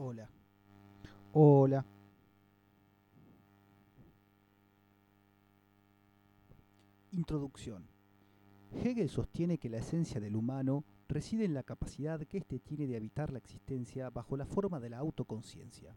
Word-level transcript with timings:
Hola. 0.00 0.30
Hola. 1.32 1.84
Introducción. 7.10 7.84
Hegel 8.70 9.08
sostiene 9.08 9.58
que 9.58 9.68
la 9.68 9.78
esencia 9.78 10.20
del 10.20 10.36
humano 10.36 10.84
reside 11.08 11.46
en 11.46 11.52
la 11.52 11.64
capacidad 11.64 12.20
que 12.20 12.38
éste 12.38 12.60
tiene 12.60 12.86
de 12.86 12.96
habitar 12.96 13.32
la 13.32 13.38
existencia 13.38 14.08
bajo 14.10 14.36
la 14.36 14.46
forma 14.46 14.78
de 14.78 14.90
la 14.90 14.98
autoconciencia. 14.98 15.96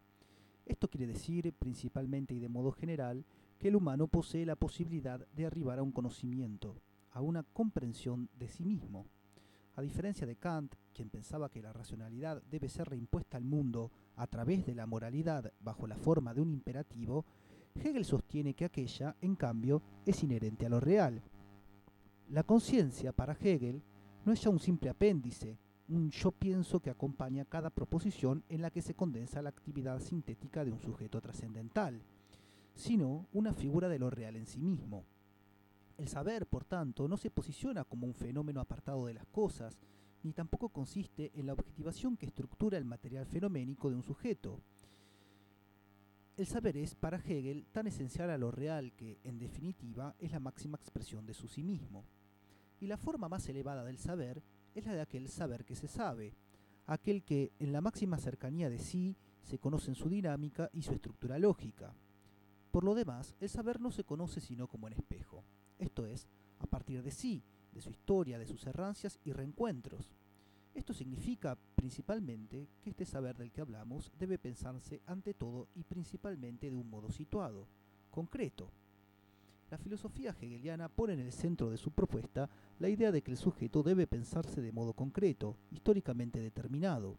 Esto 0.65 0.89
quiere 0.89 1.05
decir, 1.05 1.53
principalmente 1.53 2.33
y 2.33 2.39
de 2.39 2.49
modo 2.49 2.71
general, 2.71 3.23
que 3.59 3.67
el 3.67 3.75
humano 3.75 4.07
posee 4.07 4.47
la 4.47 4.55
posibilidad 4.55 5.27
de 5.35 5.45
arribar 5.45 5.77
a 5.77 5.83
un 5.83 5.91
conocimiento, 5.91 6.81
a 7.11 7.21
una 7.21 7.43
comprensión 7.43 8.29
de 8.39 8.47
sí 8.47 8.65
mismo. 8.65 9.05
A 9.75 9.81
diferencia 9.81 10.27
de 10.27 10.35
Kant, 10.35 10.75
quien 10.93 11.09
pensaba 11.09 11.49
que 11.49 11.61
la 11.61 11.71
racionalidad 11.71 12.43
debe 12.43 12.67
ser 12.67 12.89
reimpuesta 12.89 13.37
al 13.37 13.45
mundo 13.45 13.91
a 14.17 14.27
través 14.27 14.65
de 14.65 14.75
la 14.75 14.85
moralidad 14.85 15.53
bajo 15.61 15.87
la 15.87 15.95
forma 15.95 16.33
de 16.33 16.41
un 16.41 16.51
imperativo, 16.51 17.25
Hegel 17.75 18.03
sostiene 18.03 18.53
que 18.53 18.65
aquella, 18.65 19.15
en 19.21 19.35
cambio, 19.35 19.81
es 20.05 20.23
inherente 20.23 20.65
a 20.65 20.69
lo 20.69 20.81
real. 20.81 21.21
La 22.29 22.43
conciencia, 22.43 23.13
para 23.13 23.37
Hegel, 23.39 23.81
no 24.25 24.33
es 24.33 24.41
ya 24.41 24.49
un 24.49 24.59
simple 24.59 24.89
apéndice, 24.89 25.57
un 25.87 26.09
yo 26.11 26.31
pienso 26.31 26.81
que 26.81 26.89
acompaña 26.89 27.45
cada 27.45 27.69
proposición 27.69 28.43
en 28.49 28.61
la 28.61 28.71
que 28.71 28.81
se 28.81 28.93
condensa 28.93 29.41
la 29.41 29.49
actividad 29.49 29.99
sintética 29.99 30.65
de 30.65 30.71
un 30.71 30.79
sujeto 30.79 31.21
trascendental, 31.21 32.01
sino 32.73 33.27
una 33.33 33.53
figura 33.53 33.87
de 33.89 33.99
lo 33.99 34.09
real 34.09 34.35
en 34.35 34.45
sí 34.45 34.59
mismo. 34.59 35.05
El 36.01 36.07
saber, 36.07 36.47
por 36.47 36.65
tanto, 36.65 37.07
no 37.07 37.15
se 37.15 37.29
posiciona 37.29 37.83
como 37.83 38.07
un 38.07 38.15
fenómeno 38.15 38.59
apartado 38.59 39.05
de 39.05 39.13
las 39.13 39.27
cosas, 39.27 39.77
ni 40.23 40.33
tampoco 40.33 40.69
consiste 40.69 41.31
en 41.35 41.45
la 41.45 41.53
objetivación 41.53 42.17
que 42.17 42.25
estructura 42.25 42.79
el 42.79 42.85
material 42.85 43.27
fenoménico 43.27 43.87
de 43.87 43.97
un 43.97 44.01
sujeto. 44.01 44.59
El 46.37 46.47
saber 46.47 46.75
es, 46.75 46.95
para 46.95 47.19
Hegel, 47.19 47.67
tan 47.71 47.85
esencial 47.85 48.31
a 48.31 48.39
lo 48.39 48.49
real 48.49 48.93
que, 48.93 49.19
en 49.23 49.37
definitiva, 49.37 50.15
es 50.17 50.31
la 50.31 50.39
máxima 50.39 50.75
expresión 50.75 51.27
de 51.27 51.35
su 51.35 51.47
sí 51.47 51.61
mismo. 51.61 52.03
Y 52.79 52.87
la 52.87 52.97
forma 52.97 53.29
más 53.29 53.47
elevada 53.47 53.83
del 53.83 53.99
saber 53.99 54.41
es 54.73 54.87
la 54.87 54.93
de 54.93 55.01
aquel 55.01 55.29
saber 55.29 55.65
que 55.65 55.75
se 55.75 55.87
sabe, 55.87 56.33
aquel 56.87 57.21
que, 57.23 57.51
en 57.59 57.73
la 57.73 57.81
máxima 57.81 58.17
cercanía 58.17 58.71
de 58.71 58.79
sí, 58.79 59.17
se 59.43 59.59
conoce 59.59 59.91
en 59.91 59.95
su 59.95 60.09
dinámica 60.09 60.67
y 60.73 60.81
su 60.81 60.93
estructura 60.93 61.37
lógica. 61.37 61.93
Por 62.71 62.85
lo 62.85 62.95
demás, 62.95 63.35
el 63.39 63.49
saber 63.49 63.79
no 63.79 63.91
se 63.91 64.03
conoce 64.03 64.41
sino 64.41 64.67
como 64.67 64.87
en 64.87 64.93
espejo, 64.93 65.43
esto 65.81 66.05
es, 66.05 66.27
a 66.59 66.67
partir 66.67 67.01
de 67.03 67.11
sí, 67.11 67.43
de 67.73 67.81
su 67.81 67.89
historia, 67.89 68.37
de 68.37 68.45
sus 68.45 68.65
errancias 68.67 69.19
y 69.23 69.33
reencuentros. 69.33 70.13
Esto 70.73 70.93
significa 70.93 71.57
principalmente 71.75 72.69
que 72.81 72.91
este 72.91 73.05
saber 73.05 73.35
del 73.35 73.51
que 73.51 73.61
hablamos 73.61 74.11
debe 74.17 74.37
pensarse 74.37 75.01
ante 75.05 75.33
todo 75.33 75.67
y 75.75 75.83
principalmente 75.83 76.69
de 76.69 76.75
un 76.75 76.89
modo 76.89 77.09
situado, 77.11 77.67
concreto. 78.09 78.71
La 79.69 79.77
filosofía 79.77 80.35
hegeliana 80.39 80.89
pone 80.89 81.13
en 81.13 81.19
el 81.19 81.31
centro 81.31 81.69
de 81.69 81.77
su 81.77 81.91
propuesta 81.91 82.49
la 82.79 82.89
idea 82.89 83.11
de 83.11 83.21
que 83.21 83.31
el 83.31 83.37
sujeto 83.37 83.83
debe 83.83 84.05
pensarse 84.05 84.61
de 84.61 84.71
modo 84.71 84.93
concreto, 84.93 85.57
históricamente 85.71 86.39
determinado. 86.39 87.17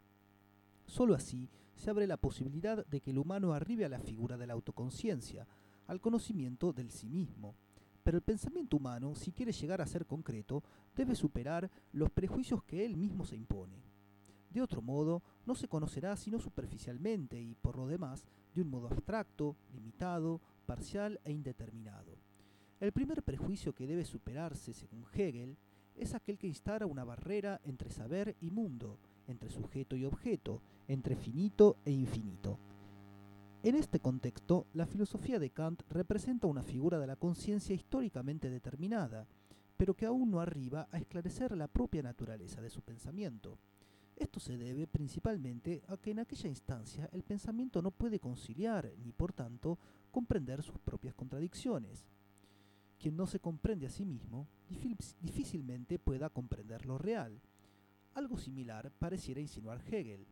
Solo 0.86 1.14
así 1.14 1.48
se 1.74 1.90
abre 1.90 2.06
la 2.06 2.18
posibilidad 2.18 2.86
de 2.86 3.00
que 3.00 3.10
el 3.10 3.18
humano 3.18 3.54
arribe 3.54 3.84
a 3.84 3.88
la 3.88 4.00
figura 4.00 4.36
de 4.36 4.46
la 4.46 4.52
autoconciencia, 4.52 5.46
al 5.86 6.00
conocimiento 6.00 6.72
del 6.72 6.90
sí 6.90 7.08
mismo, 7.08 7.54
pero 8.02 8.16
el 8.16 8.22
pensamiento 8.22 8.76
humano, 8.76 9.14
si 9.14 9.32
quiere 9.32 9.52
llegar 9.52 9.80
a 9.80 9.86
ser 9.86 10.06
concreto, 10.06 10.62
debe 10.96 11.14
superar 11.14 11.70
los 11.92 12.10
prejuicios 12.10 12.62
que 12.64 12.84
él 12.84 12.96
mismo 12.96 13.24
se 13.24 13.36
impone. 13.36 13.82
De 14.50 14.60
otro 14.60 14.82
modo, 14.82 15.22
no 15.46 15.54
se 15.54 15.68
conocerá 15.68 16.14
sino 16.16 16.38
superficialmente 16.38 17.40
y, 17.40 17.54
por 17.54 17.76
lo 17.76 17.86
demás, 17.86 18.26
de 18.54 18.62
un 18.62 18.70
modo 18.70 18.88
abstracto, 18.88 19.56
limitado, 19.72 20.40
parcial 20.66 21.20
e 21.24 21.32
indeterminado. 21.32 22.18
El 22.80 22.92
primer 22.92 23.22
prejuicio 23.22 23.74
que 23.74 23.86
debe 23.86 24.04
superarse, 24.04 24.74
según 24.74 25.06
Hegel, 25.14 25.56
es 25.96 26.14
aquel 26.14 26.38
que 26.38 26.48
instara 26.48 26.86
una 26.86 27.04
barrera 27.04 27.60
entre 27.64 27.90
saber 27.90 28.36
y 28.40 28.50
mundo, 28.50 28.98
entre 29.26 29.50
sujeto 29.50 29.96
y 29.96 30.04
objeto, 30.04 30.60
entre 30.88 31.16
finito 31.16 31.76
e 31.84 31.92
infinito. 31.92 32.58
En 33.64 33.76
este 33.76 34.00
contexto, 34.00 34.66
la 34.74 34.86
filosofía 34.86 35.38
de 35.38 35.50
Kant 35.50 35.82
representa 35.88 36.48
una 36.48 36.64
figura 36.64 36.98
de 36.98 37.06
la 37.06 37.14
conciencia 37.14 37.76
históricamente 37.76 38.50
determinada, 38.50 39.28
pero 39.76 39.94
que 39.94 40.04
aún 40.04 40.32
no 40.32 40.40
arriba 40.40 40.88
a 40.90 40.98
esclarecer 40.98 41.56
la 41.56 41.68
propia 41.68 42.02
naturaleza 42.02 42.60
de 42.60 42.70
su 42.70 42.82
pensamiento. 42.82 43.60
Esto 44.16 44.40
se 44.40 44.56
debe 44.56 44.88
principalmente 44.88 45.84
a 45.86 45.96
que 45.96 46.10
en 46.10 46.18
aquella 46.18 46.48
instancia 46.48 47.08
el 47.12 47.22
pensamiento 47.22 47.80
no 47.82 47.92
puede 47.92 48.18
conciliar 48.18 48.92
ni 49.04 49.12
por 49.12 49.32
tanto 49.32 49.78
comprender 50.10 50.60
sus 50.64 50.80
propias 50.80 51.14
contradicciones. 51.14 52.04
Quien 52.98 53.16
no 53.16 53.28
se 53.28 53.38
comprende 53.38 53.86
a 53.86 53.90
sí 53.90 54.04
mismo 54.04 54.48
difícilmente 55.20 56.00
pueda 56.00 56.30
comprender 56.30 56.84
lo 56.84 56.98
real. 56.98 57.40
Algo 58.14 58.38
similar 58.38 58.90
pareciera 58.98 59.40
insinuar 59.40 59.80
Hegel. 59.88 60.26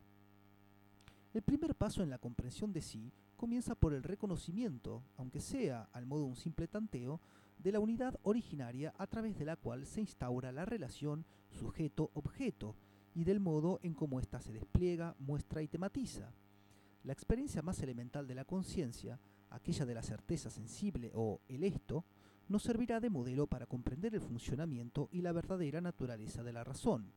El 1.33 1.43
primer 1.43 1.75
paso 1.75 2.03
en 2.03 2.09
la 2.09 2.17
comprensión 2.17 2.73
de 2.73 2.81
sí 2.81 3.13
comienza 3.37 3.73
por 3.73 3.93
el 3.93 4.03
reconocimiento, 4.03 5.01
aunque 5.15 5.39
sea 5.39 5.87
al 5.93 6.05
modo 6.05 6.23
de 6.23 6.29
un 6.29 6.35
simple 6.35 6.67
tanteo, 6.67 7.21
de 7.57 7.71
la 7.71 7.79
unidad 7.79 8.19
originaria 8.23 8.93
a 8.97 9.07
través 9.07 9.37
de 9.37 9.45
la 9.45 9.55
cual 9.55 9.85
se 9.85 10.01
instaura 10.01 10.51
la 10.51 10.65
relación 10.65 11.25
sujeto-objeto 11.49 12.75
y 13.15 13.23
del 13.23 13.39
modo 13.39 13.79
en 13.81 13.93
cómo 13.93 14.19
ésta 14.19 14.41
se 14.41 14.51
despliega, 14.51 15.15
muestra 15.19 15.61
y 15.61 15.69
tematiza. 15.69 16.33
La 17.03 17.13
experiencia 17.13 17.61
más 17.61 17.81
elemental 17.81 18.27
de 18.27 18.35
la 18.35 18.43
conciencia, 18.43 19.17
aquella 19.49 19.85
de 19.85 19.95
la 19.95 20.03
certeza 20.03 20.49
sensible 20.49 21.11
o 21.13 21.39
el 21.47 21.63
esto, 21.63 22.03
nos 22.49 22.63
servirá 22.63 22.99
de 22.99 23.09
modelo 23.09 23.47
para 23.47 23.67
comprender 23.67 24.13
el 24.13 24.21
funcionamiento 24.21 25.07
y 25.13 25.21
la 25.21 25.31
verdadera 25.31 25.79
naturaleza 25.79 26.43
de 26.43 26.51
la 26.51 26.65
razón. 26.65 27.13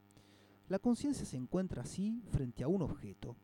La 0.69 0.79
conciencia 0.79 1.27
se 1.27 1.37
encuentra 1.37 1.83
así 1.83 2.23
frente 2.31 2.63
a 2.63 2.69
un 2.69 2.83
objeto, 2.83 3.37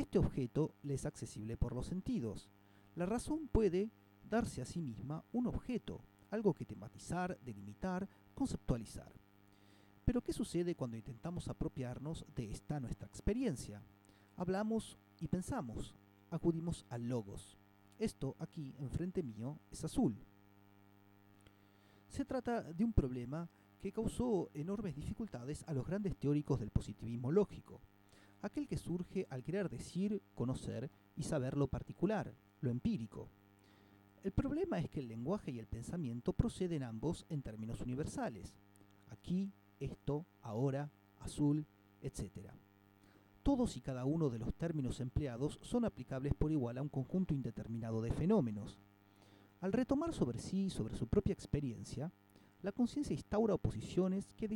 este 0.00 0.18
objeto 0.18 0.74
le 0.82 0.94
es 0.94 1.04
accesible 1.04 1.56
por 1.56 1.74
los 1.74 1.86
sentidos. 1.86 2.48
La 2.96 3.06
razón 3.06 3.48
puede 3.48 3.90
darse 4.28 4.62
a 4.62 4.64
sí 4.64 4.80
misma 4.80 5.24
un 5.32 5.46
objeto, 5.46 6.00
algo 6.30 6.54
que 6.54 6.64
tematizar, 6.64 7.38
delimitar, 7.44 8.08
conceptualizar. 8.34 9.12
Pero 10.04 10.22
¿qué 10.22 10.32
sucede 10.32 10.74
cuando 10.74 10.96
intentamos 10.96 11.48
apropiarnos 11.48 12.24
de 12.34 12.50
esta 12.50 12.80
nuestra 12.80 13.06
experiencia? 13.06 13.82
Hablamos 14.36 14.98
y 15.20 15.28
pensamos, 15.28 15.94
acudimos 16.30 16.86
al 16.88 17.08
logos. 17.08 17.58
Esto 17.98 18.36
aquí, 18.38 18.74
enfrente 18.78 19.22
mío, 19.22 19.58
es 19.70 19.84
azul. 19.84 20.16
Se 22.08 22.24
trata 22.24 22.62
de 22.62 22.84
un 22.84 22.92
problema 22.92 23.48
que 23.80 23.92
causó 23.92 24.50
enormes 24.54 24.96
dificultades 24.96 25.62
a 25.68 25.74
los 25.74 25.86
grandes 25.86 26.16
teóricos 26.16 26.58
del 26.58 26.70
positivismo 26.70 27.30
lógico 27.30 27.82
aquel 28.42 28.66
que 28.66 28.76
surge 28.76 29.26
al 29.30 29.42
querer 29.42 29.68
decir, 29.68 30.22
conocer 30.34 30.90
y 31.16 31.22
saber 31.22 31.56
lo 31.56 31.68
particular, 31.68 32.34
lo 32.60 32.70
empírico. 32.70 33.28
El 34.22 34.32
problema 34.32 34.78
es 34.78 34.88
que 34.90 35.00
el 35.00 35.08
lenguaje 35.08 35.50
y 35.50 35.58
el 35.58 35.66
pensamiento 35.66 36.32
proceden 36.32 36.82
ambos 36.82 37.24
en 37.30 37.42
términos 37.42 37.80
universales. 37.80 38.54
Aquí, 39.08 39.52
esto, 39.78 40.26
ahora, 40.42 40.90
azul, 41.20 41.66
etc. 42.02 42.50
Todos 43.42 43.76
y 43.76 43.80
cada 43.80 44.04
uno 44.04 44.28
de 44.28 44.38
los 44.38 44.54
términos 44.54 45.00
empleados 45.00 45.58
son 45.62 45.86
aplicables 45.86 46.34
por 46.34 46.52
igual 46.52 46.76
a 46.76 46.82
un 46.82 46.90
conjunto 46.90 47.32
indeterminado 47.32 48.02
de 48.02 48.12
fenómenos. 48.12 48.78
Al 49.60 49.72
retomar 49.72 50.12
sobre 50.12 50.38
sí, 50.38 50.68
sobre 50.68 50.94
su 50.94 51.06
propia 51.06 51.32
experiencia, 51.32 52.12
la 52.62 52.72
conciencia 52.72 53.14
instaura 53.14 53.54
oposiciones 53.54 54.34
que, 54.34 54.48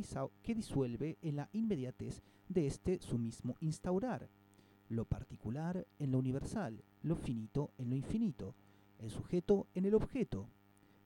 disuelve 0.53 1.17
en 1.21 1.37
la 1.37 1.49
inmediatez 1.53 2.21
de 2.47 2.67
este 2.67 3.01
su 3.01 3.17
mismo 3.17 3.55
instaurar, 3.59 4.29
lo 4.89 5.05
particular 5.05 5.87
en 5.97 6.11
lo 6.11 6.19
universal, 6.19 6.83
lo 7.01 7.15
finito 7.15 7.71
en 7.77 7.89
lo 7.89 7.95
infinito, 7.95 8.53
el 8.99 9.09
sujeto 9.09 9.67
en 9.73 9.85
el 9.85 9.95
objeto. 9.95 10.47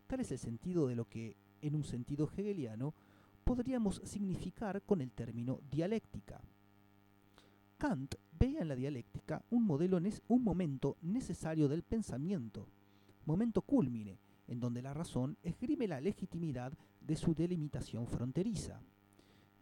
Tal 0.08 0.20
es 0.20 0.32
el 0.32 0.40
sentido 0.40 0.88
de 0.88 0.96
lo 0.96 1.06
que, 1.06 1.38
en 1.62 1.76
un 1.76 1.84
sentido 1.84 2.30
hegeliano, 2.36 2.94
podríamos 3.44 4.02
significar 4.04 4.82
con 4.82 5.02
el 5.02 5.12
término 5.12 5.62
dialéctica. 5.72 6.42
Kant 7.78 8.16
veía 8.38 8.60
en 8.60 8.68
la 8.68 8.76
dialéctica 8.76 9.42
un 9.50 9.66
modelo, 9.66 10.00
un 10.28 10.44
momento 10.44 10.98
necesario 11.02 11.70
del 11.70 11.84
pensamiento, 11.84 12.68
momento 13.26 13.62
culmine, 13.62 14.20
en 14.50 14.60
donde 14.60 14.82
la 14.82 14.94
razón 14.94 15.38
esgrime 15.44 15.88
la 15.88 16.02
legitimidad 16.02 16.74
de 17.02 17.16
su 17.16 17.34
delimitación 17.34 18.08
fronteriza. 18.08 18.82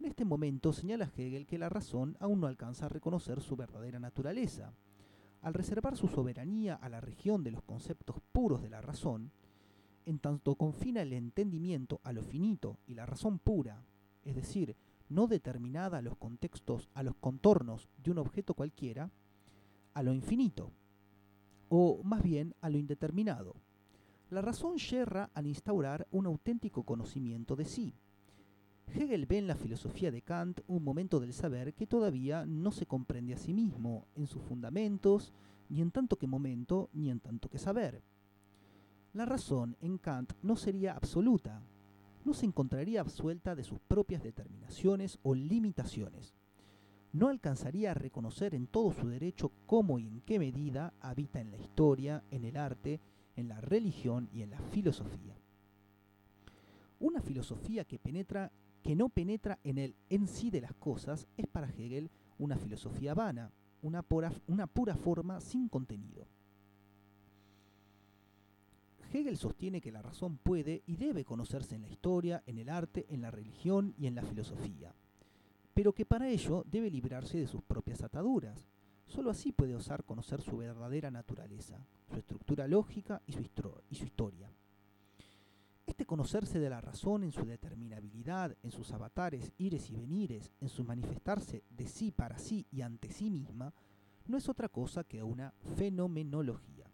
En 0.00 0.06
este 0.06 0.24
momento 0.24 0.72
señala 0.72 1.10
Hegel 1.16 1.46
que 1.46 1.58
la 1.58 1.68
razón 1.68 2.16
aún 2.20 2.40
no 2.40 2.46
alcanza 2.46 2.86
a 2.86 2.88
reconocer 2.88 3.40
su 3.40 3.54
verdadera 3.56 4.00
naturaleza. 4.00 4.72
Al 5.42 5.54
reservar 5.54 5.96
su 5.96 6.08
soberanía 6.08 6.74
a 6.74 6.88
la 6.88 7.00
región 7.00 7.44
de 7.44 7.50
los 7.50 7.62
conceptos 7.62 8.16
puros 8.32 8.62
de 8.62 8.70
la 8.70 8.80
razón, 8.80 9.30
en 10.06 10.18
tanto 10.18 10.54
confina 10.54 11.02
el 11.02 11.12
entendimiento 11.12 12.00
a 12.02 12.12
lo 12.12 12.22
finito 12.22 12.78
y 12.86 12.94
la 12.94 13.06
razón 13.06 13.38
pura, 13.38 13.84
es 14.24 14.34
decir, 14.34 14.74
no 15.08 15.26
determinada 15.26 15.98
a 15.98 16.02
los 16.02 16.16
contextos, 16.16 16.88
a 16.94 17.02
los 17.02 17.14
contornos 17.16 17.88
de 18.02 18.10
un 18.10 18.18
objeto 18.18 18.54
cualquiera, 18.54 19.10
a 19.94 20.02
lo 20.02 20.12
infinito, 20.12 20.72
o 21.68 22.00
más 22.04 22.22
bien 22.22 22.54
a 22.60 22.70
lo 22.70 22.78
indeterminado. 22.78 23.56
La 24.30 24.42
razón 24.42 24.76
yerra 24.76 25.30
al 25.32 25.46
instaurar 25.46 26.06
un 26.10 26.26
auténtico 26.26 26.82
conocimiento 26.82 27.56
de 27.56 27.64
sí. 27.64 27.94
Hegel 28.86 29.24
ve 29.24 29.38
en 29.38 29.46
la 29.46 29.54
filosofía 29.54 30.10
de 30.10 30.20
Kant 30.20 30.60
un 30.66 30.84
momento 30.84 31.18
del 31.18 31.32
saber 31.32 31.72
que 31.72 31.86
todavía 31.86 32.44
no 32.44 32.70
se 32.70 32.84
comprende 32.84 33.32
a 33.32 33.38
sí 33.38 33.54
mismo, 33.54 34.06
en 34.16 34.26
sus 34.26 34.42
fundamentos, 34.42 35.32
ni 35.70 35.80
en 35.80 35.90
tanto 35.90 36.16
que 36.16 36.26
momento, 36.26 36.90
ni 36.92 37.10
en 37.10 37.20
tanto 37.20 37.48
que 37.48 37.58
saber. 37.58 38.02
La 39.14 39.24
razón 39.24 39.76
en 39.80 39.96
Kant 39.96 40.34
no 40.42 40.56
sería 40.56 40.92
absoluta, 40.92 41.62
no 42.24 42.34
se 42.34 42.44
encontraría 42.44 43.00
absuelta 43.00 43.54
de 43.54 43.64
sus 43.64 43.78
propias 43.80 44.22
determinaciones 44.22 45.18
o 45.22 45.34
limitaciones. 45.34 46.34
No 47.12 47.28
alcanzaría 47.28 47.92
a 47.92 47.94
reconocer 47.94 48.54
en 48.54 48.66
todo 48.66 48.92
su 48.92 49.08
derecho 49.08 49.52
cómo 49.64 49.98
y 49.98 50.06
en 50.06 50.20
qué 50.20 50.38
medida 50.38 50.92
habita 51.00 51.40
en 51.40 51.50
la 51.50 51.56
historia, 51.56 52.22
en 52.30 52.44
el 52.44 52.58
arte, 52.58 53.00
en 53.38 53.48
la 53.48 53.60
religión 53.60 54.28
y 54.32 54.42
en 54.42 54.50
la 54.50 54.58
filosofía. 54.58 55.36
Una 56.98 57.22
filosofía 57.22 57.84
que 57.84 57.98
penetra 57.98 58.50
que 58.82 58.96
no 58.96 59.08
penetra 59.08 59.58
en 59.62 59.78
el 59.78 59.94
en 60.10 60.26
sí 60.26 60.50
de 60.50 60.60
las 60.60 60.74
cosas 60.74 61.28
es 61.36 61.46
para 61.46 61.68
Hegel 61.68 62.10
una 62.38 62.56
filosofía 62.56 63.14
vana, 63.14 63.52
una 63.82 64.02
pura, 64.02 64.32
una 64.48 64.66
pura 64.66 64.96
forma 64.96 65.40
sin 65.40 65.68
contenido. 65.68 66.26
Hegel 69.12 69.36
sostiene 69.36 69.80
que 69.80 69.92
la 69.92 70.02
razón 70.02 70.36
puede 70.36 70.82
y 70.86 70.96
debe 70.96 71.24
conocerse 71.24 71.76
en 71.76 71.82
la 71.82 71.88
historia, 71.88 72.42
en 72.46 72.58
el 72.58 72.68
arte, 72.68 73.06
en 73.08 73.22
la 73.22 73.30
religión 73.30 73.94
y 73.96 74.06
en 74.06 74.16
la 74.16 74.22
filosofía, 74.22 74.94
pero 75.74 75.92
que 75.92 76.04
para 76.04 76.28
ello 76.28 76.64
debe 76.68 76.90
librarse 76.90 77.38
de 77.38 77.46
sus 77.46 77.62
propias 77.62 78.02
ataduras. 78.02 78.68
Solo 79.08 79.30
así 79.30 79.52
puede 79.52 79.74
osar 79.74 80.04
conocer 80.04 80.42
su 80.42 80.58
verdadera 80.58 81.10
naturaleza, 81.10 81.78
su 82.10 82.18
estructura 82.18 82.68
lógica 82.68 83.22
y 83.26 83.32
su, 83.32 83.42
y 83.90 83.94
su 83.94 84.04
historia. 84.04 84.52
Este 85.86 86.04
conocerse 86.04 86.58
de 86.58 86.68
la 86.68 86.82
razón 86.82 87.24
en 87.24 87.32
su 87.32 87.46
determinabilidad, 87.46 88.54
en 88.62 88.70
sus 88.70 88.92
avatares, 88.92 89.52
ires 89.56 89.88
y 89.88 89.96
venires, 89.96 90.52
en 90.60 90.68
su 90.68 90.84
manifestarse 90.84 91.64
de 91.70 91.88
sí 91.88 92.12
para 92.12 92.38
sí 92.38 92.66
y 92.70 92.82
ante 92.82 93.10
sí 93.10 93.30
misma, 93.30 93.72
no 94.26 94.36
es 94.36 94.46
otra 94.50 94.68
cosa 94.68 95.04
que 95.04 95.22
una 95.22 95.54
fenomenología. 95.76 96.84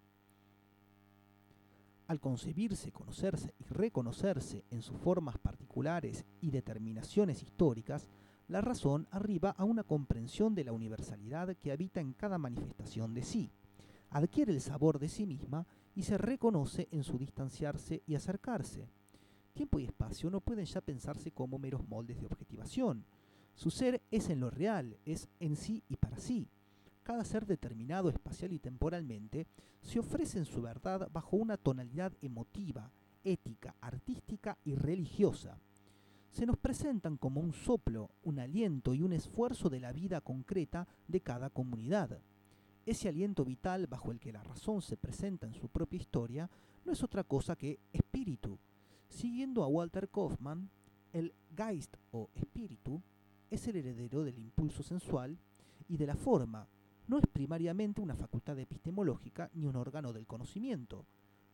Al 2.06 2.20
concebirse, 2.20 2.92
conocerse 2.92 3.54
y 3.58 3.64
reconocerse 3.64 4.64
en 4.70 4.82
sus 4.82 4.96
formas 4.98 5.36
particulares 5.38 6.24
y 6.40 6.52
determinaciones 6.52 7.42
históricas, 7.42 8.08
la 8.48 8.60
razón 8.60 9.08
arriba 9.10 9.50
a 9.56 9.64
una 9.64 9.84
comprensión 9.84 10.54
de 10.54 10.64
la 10.64 10.72
universalidad 10.72 11.56
que 11.56 11.72
habita 11.72 12.00
en 12.00 12.12
cada 12.12 12.38
manifestación 12.38 13.14
de 13.14 13.22
sí, 13.22 13.50
adquiere 14.10 14.52
el 14.52 14.60
sabor 14.60 14.98
de 14.98 15.08
sí 15.08 15.26
misma 15.26 15.66
y 15.94 16.02
se 16.02 16.18
reconoce 16.18 16.88
en 16.90 17.04
su 17.04 17.18
distanciarse 17.18 18.02
y 18.06 18.14
acercarse. 18.14 18.88
Tiempo 19.54 19.78
y 19.78 19.84
espacio 19.84 20.30
no 20.30 20.40
pueden 20.40 20.66
ya 20.66 20.80
pensarse 20.80 21.30
como 21.30 21.58
meros 21.58 21.86
moldes 21.88 22.20
de 22.20 22.26
objetivación. 22.26 23.04
Su 23.54 23.70
ser 23.70 24.02
es 24.10 24.28
en 24.28 24.40
lo 24.40 24.50
real, 24.50 24.98
es 25.04 25.28
en 25.38 25.56
sí 25.56 25.82
y 25.88 25.96
para 25.96 26.18
sí. 26.18 26.48
Cada 27.02 27.24
ser 27.24 27.46
determinado 27.46 28.08
espacial 28.08 28.52
y 28.52 28.58
temporalmente 28.58 29.46
se 29.80 30.00
ofrece 30.00 30.38
en 30.38 30.44
su 30.44 30.62
verdad 30.62 31.08
bajo 31.12 31.36
una 31.36 31.56
tonalidad 31.56 32.12
emotiva, 32.20 32.90
ética, 33.22 33.74
artística 33.80 34.58
y 34.64 34.74
religiosa. 34.74 35.58
Se 36.34 36.46
nos 36.46 36.58
presentan 36.58 37.16
como 37.16 37.40
un 37.40 37.52
soplo, 37.52 38.10
un 38.24 38.40
aliento 38.40 38.92
y 38.92 39.02
un 39.02 39.12
esfuerzo 39.12 39.70
de 39.70 39.78
la 39.78 39.92
vida 39.92 40.20
concreta 40.20 40.88
de 41.06 41.20
cada 41.20 41.48
comunidad. 41.48 42.18
Ese 42.84 43.08
aliento 43.08 43.44
vital 43.44 43.86
bajo 43.86 44.10
el 44.10 44.18
que 44.18 44.32
la 44.32 44.42
razón 44.42 44.82
se 44.82 44.96
presenta 44.96 45.46
en 45.46 45.54
su 45.54 45.68
propia 45.68 46.00
historia 46.00 46.50
no 46.84 46.90
es 46.90 47.04
otra 47.04 47.22
cosa 47.22 47.54
que 47.54 47.78
espíritu. 47.92 48.58
Siguiendo 49.08 49.62
a 49.62 49.68
Walter 49.68 50.08
Kaufmann, 50.08 50.70
el 51.12 51.32
Geist 51.56 51.94
o 52.10 52.28
espíritu 52.34 53.00
es 53.48 53.68
el 53.68 53.76
heredero 53.76 54.24
del 54.24 54.40
impulso 54.40 54.82
sensual 54.82 55.38
y 55.86 55.98
de 55.98 56.06
la 56.08 56.16
forma, 56.16 56.66
no 57.06 57.18
es 57.18 57.26
primariamente 57.32 58.00
una 58.00 58.16
facultad 58.16 58.58
epistemológica 58.58 59.52
ni 59.54 59.66
un 59.66 59.76
órgano 59.76 60.12
del 60.12 60.26
conocimiento, 60.26 61.06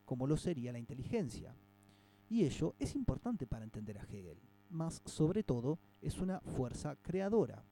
como 0.07 0.27
lo 0.27 0.39
sería 0.39 0.73
la 0.73 0.79
inteligencia. 0.79 1.55
Y 2.31 2.45
ello 2.47 2.77
es 2.79 2.95
importante 2.95 3.47
para 3.47 3.65
entender 3.65 3.99
a 3.99 4.05
Hegel, 4.05 4.39
mas 4.71 5.03
sobre 5.05 5.43
todo 5.43 5.79
es 6.01 6.19
una 6.19 6.41
fuerza 6.41 6.97
creadora. 7.03 7.65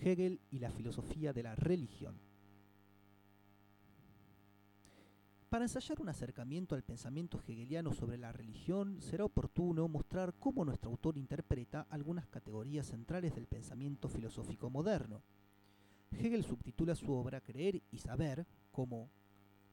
Hegel 0.00 0.40
y 0.50 0.58
la 0.58 0.70
filosofía 0.70 1.32
de 1.32 1.42
la 1.42 1.54
religión. 1.54 2.20
Para 5.48 5.64
ensayar 5.64 6.00
un 6.00 6.08
acercamiento 6.08 6.74
al 6.74 6.82
pensamiento 6.82 7.38
hegeliano 7.38 7.92
sobre 7.92 8.18
la 8.18 8.32
religión, 8.32 9.00
será 9.00 9.24
oportuno 9.24 9.88
mostrar 9.88 10.34
cómo 10.34 10.64
nuestro 10.64 10.90
autor 10.90 11.16
interpreta 11.16 11.86
algunas 11.88 12.26
categorías 12.26 12.88
centrales 12.88 13.34
del 13.34 13.46
pensamiento 13.46 14.08
filosófico 14.08 14.68
moderno. 14.70 15.22
Hegel 16.10 16.44
subtitula 16.44 16.94
su 16.94 17.12
obra 17.12 17.40
Creer 17.40 17.82
y 17.90 17.98
Saber 17.98 18.46
como 18.70 19.08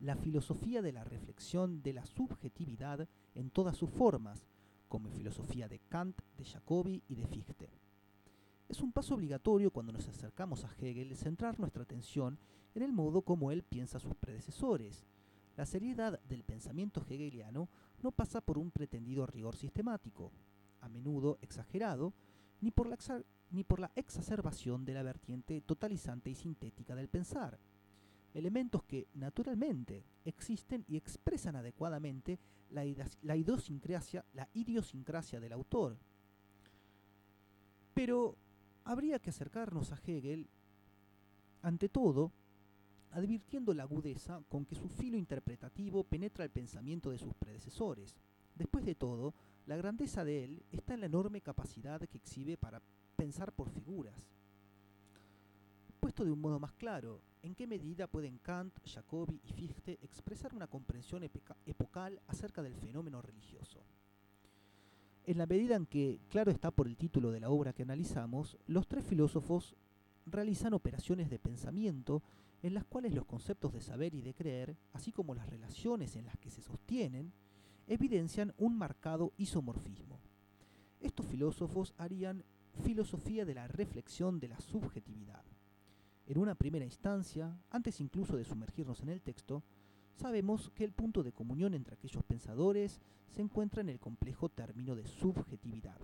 la 0.03 0.17
filosofía 0.17 0.81
de 0.81 0.91
la 0.91 1.05
reflexión 1.05 1.81
de 1.81 1.93
la 1.93 2.05
subjetividad 2.05 3.07
en 3.35 3.49
todas 3.49 3.77
sus 3.77 3.89
formas, 3.89 4.45
como 4.89 5.09
filosofía 5.09 5.69
de 5.69 5.79
Kant, 5.79 6.19
de 6.37 6.43
Jacobi 6.43 7.01
y 7.07 7.15
de 7.15 7.25
Fichte. 7.25 7.69
Es 8.67 8.81
un 8.81 8.91
paso 8.91 9.15
obligatorio 9.15 9.71
cuando 9.71 9.93
nos 9.93 10.09
acercamos 10.09 10.65
a 10.65 10.75
Hegel 10.77 11.15
centrar 11.15 11.57
nuestra 11.57 11.83
atención 11.83 12.37
en 12.75 12.83
el 12.83 12.91
modo 12.91 13.21
como 13.21 13.49
él 13.51 13.63
piensa 13.63 13.97
a 13.97 14.01
sus 14.01 14.13
predecesores. 14.15 15.05
La 15.55 15.65
seriedad 15.65 16.19
del 16.27 16.43
pensamiento 16.43 17.05
hegeliano 17.09 17.69
no 18.01 18.11
pasa 18.11 18.41
por 18.41 18.57
un 18.57 18.71
pretendido 18.71 19.25
rigor 19.25 19.55
sistemático, 19.55 20.33
a 20.81 20.89
menudo 20.89 21.39
exagerado, 21.41 22.13
ni 22.59 22.71
por 22.71 22.87
la, 22.87 22.97
ni 23.51 23.63
por 23.63 23.79
la 23.79 23.91
exacerbación 23.95 24.83
de 24.83 24.95
la 24.95 25.03
vertiente 25.03 25.61
totalizante 25.61 26.29
y 26.29 26.35
sintética 26.35 26.93
del 26.93 27.07
pensar. 27.07 27.57
Elementos 28.33 28.83
que, 28.83 29.07
naturalmente, 29.13 30.03
existen 30.25 30.83
y 30.87 30.97
expresan 30.97 31.55
adecuadamente 31.55 32.39
la, 32.71 32.85
idiosincrasia, 33.35 34.25
la 34.33 34.49
idiosincrasia 34.53 35.39
del 35.39 35.53
autor. 35.53 35.97
Pero 37.93 38.35
habría 38.83 39.19
que 39.19 39.29
acercarnos 39.29 39.91
a 39.91 39.99
Hegel, 40.05 40.49
ante 41.61 41.89
todo, 41.89 42.31
advirtiendo 43.11 43.73
la 43.73 43.83
agudeza 43.83 44.41
con 44.49 44.65
que 44.65 44.75
su 44.75 44.89
filo 44.89 45.17
interpretativo 45.17 46.03
penetra 46.03 46.43
el 46.43 46.49
pensamiento 46.49 47.11
de 47.11 47.19
sus 47.19 47.33
predecesores. 47.35 48.15
Después 48.55 48.83
de 48.83 48.95
todo, 48.95 49.33
la 49.67 49.77
grandeza 49.77 50.25
de 50.25 50.43
él 50.43 50.63
está 50.71 50.95
en 50.95 51.01
la 51.01 51.05
enorme 51.05 51.41
capacidad 51.41 52.01
que 52.01 52.17
exhibe 52.17 52.57
para 52.57 52.81
pensar 53.15 53.53
por 53.53 53.69
figuras. 53.69 54.27
Puesto 55.99 56.25
de 56.25 56.31
un 56.31 56.41
modo 56.41 56.59
más 56.59 56.73
claro, 56.73 57.21
¿en 57.43 57.55
qué 57.55 57.67
medida 57.67 58.07
pueden 58.07 58.39
Kant, 58.39 58.73
Jacobi 58.85 59.39
y 59.43 59.51
Fichte 59.51 59.99
expresar 60.01 60.55
una 60.55 60.67
comprensión 60.67 61.23
epocal 61.65 62.19
acerca 62.27 62.63
del 62.63 62.73
fenómeno 62.73 63.21
religioso? 63.21 63.83
En 65.25 65.37
la 65.37 65.45
medida 65.45 65.75
en 65.75 65.85
que, 65.85 66.19
claro 66.29 66.51
está 66.51 66.71
por 66.71 66.87
el 66.87 66.97
título 66.97 67.31
de 67.31 67.41
la 67.41 67.49
obra 67.49 67.73
que 67.73 67.83
analizamos, 67.83 68.57
los 68.65 68.87
tres 68.87 69.05
filósofos 69.05 69.75
realizan 70.25 70.73
operaciones 70.73 71.29
de 71.29 71.37
pensamiento 71.37 72.23
en 72.61 72.73
las 72.73 72.85
cuales 72.85 73.13
los 73.13 73.25
conceptos 73.25 73.73
de 73.73 73.81
saber 73.81 74.15
y 74.15 74.21
de 74.21 74.33
creer, 74.33 74.77
así 74.93 75.11
como 75.11 75.35
las 75.35 75.49
relaciones 75.49 76.15
en 76.15 76.25
las 76.25 76.37
que 76.37 76.49
se 76.49 76.61
sostienen, 76.61 77.33
evidencian 77.87 78.53
un 78.57 78.77
marcado 78.77 79.33
isomorfismo. 79.37 80.19
Estos 81.01 81.25
filósofos 81.25 81.93
harían 81.97 82.45
filosofía 82.83 83.43
de 83.43 83.55
la 83.55 83.67
reflexión 83.67 84.39
de 84.39 84.47
la 84.47 84.59
subjetividad. 84.61 85.43
En 86.33 86.39
una 86.39 86.55
primera 86.55 86.83
instancia, 86.83 87.55
antes 87.69 88.01
incluso 88.01 88.35
de 88.35 88.43
sumergirnos 88.43 89.03
en 89.03 89.09
el 89.09 89.21
texto, 89.21 89.61
sabemos 90.15 90.71
que 90.71 90.83
el 90.83 90.91
punto 90.91 91.21
de 91.21 91.31
comunión 91.31 91.75
entre 91.75 91.93
aquellos 91.93 92.23
pensadores 92.23 92.99
se 93.29 93.43
encuentra 93.43 93.81
en 93.81 93.89
el 93.89 93.99
complejo 93.99 94.49
término 94.49 94.95
de 94.95 95.05
subjetividad. 95.05 95.99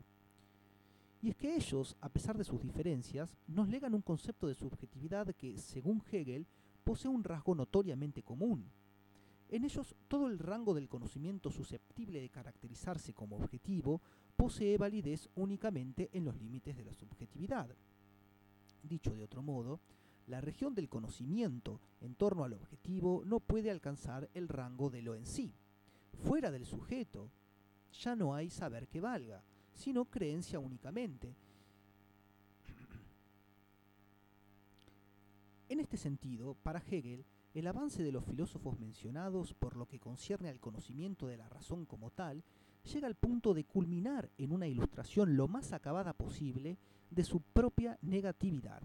Y 1.24 1.30
es 1.32 1.36
que 1.36 1.56
ellos, 1.56 1.98
a 2.00 2.10
pesar 2.10 2.38
de 2.38 2.44
sus 2.44 2.62
diferencias, 2.62 3.36
nos 3.48 3.70
legan 3.70 3.96
un 3.96 4.04
concepto 4.04 4.46
de 4.46 4.54
subjetividad 4.54 5.34
que, 5.34 5.58
según 5.58 6.04
Hegel, 6.12 6.46
posee 6.84 7.10
un 7.10 7.24
rasgo 7.24 7.56
notoriamente 7.56 8.22
común. 8.22 8.70
En 9.48 9.66
ellos, 9.66 9.96
todo 10.08 10.28
el 10.28 10.38
rango 10.38 10.76
del 10.76 10.90
conocimiento 10.90 11.50
susceptible 11.50 12.22
de 12.22 12.30
caracterizarse 12.30 13.16
como 13.16 13.38
objetivo 13.38 14.00
posee 14.36 14.78
validez 14.78 15.28
únicamente 15.34 16.12
en 16.14 16.24
los 16.24 16.40
límites 16.40 16.78
de 16.78 16.86
la 16.86 16.94
subjetividad. 16.94 17.76
Dicho 18.84 19.16
de 19.16 19.24
otro 19.24 19.42
modo, 19.42 19.80
la 20.30 20.42
región 20.42 20.76
del 20.76 20.90
conocimiento 20.90 21.82
en 22.02 22.16
torno 22.16 22.44
al 22.44 22.54
objetivo 22.54 23.24
no 23.26 23.40
puede 23.40 23.72
alcanzar 23.72 24.30
el 24.34 24.48
rango 24.48 24.90
de 24.90 25.02
lo 25.02 25.16
en 25.16 25.26
sí. 25.26 25.54
Fuera 26.24 26.52
del 26.52 26.66
sujeto, 26.66 27.30
ya 27.92 28.16
no 28.16 28.36
hay 28.36 28.50
saber 28.50 28.88
que 28.88 29.02
valga, 29.02 29.44
sino 29.74 30.06
creencia 30.06 30.60
únicamente. 30.60 31.36
en 35.70 35.80
este 35.80 35.98
sentido, 35.98 36.56
para 36.64 36.80
Hegel, 36.80 37.24
el 37.54 37.68
avance 37.68 38.04
de 38.04 38.12
los 38.12 38.26
filósofos 38.26 38.80
mencionados 38.80 39.54
por 39.54 39.76
lo 39.76 39.88
que 39.88 40.00
concierne 40.00 40.50
al 40.50 40.60
conocimiento 40.60 41.28
de 41.28 41.38
la 41.38 41.48
razón 41.48 41.86
como 41.86 42.10
tal 42.10 42.44
llega 42.92 43.08
al 43.08 43.16
punto 43.16 43.54
de 43.54 43.66
culminar 43.66 44.30
en 44.38 44.52
una 44.52 44.68
ilustración 44.68 45.38
lo 45.38 45.48
más 45.48 45.72
acabada 45.74 46.14
posible 46.14 46.78
de 47.12 47.24
su 47.24 47.42
propia 47.42 47.98
negatividad. 48.02 48.82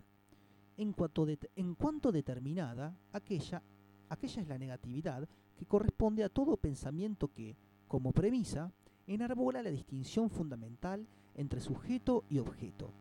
En 0.76 0.92
cuanto, 0.92 2.12
determinada, 2.12 2.96
aquella, 3.12 3.62
aquella 4.08 4.42
es 4.42 4.48
la 4.48 4.58
negatividad 4.58 5.28
que 5.56 5.66
corresponde 5.66 6.24
a 6.24 6.28
todo 6.28 6.56
pensamiento 6.56 7.32
que, 7.32 7.56
como 7.86 8.12
premisa, 8.12 8.72
enarbola 9.06 9.62
la 9.62 9.70
distinción 9.70 10.30
fundamental 10.30 11.06
entre 11.34 11.60
sujeto 11.60 12.24
y 12.28 12.38
objeto. 12.38 12.92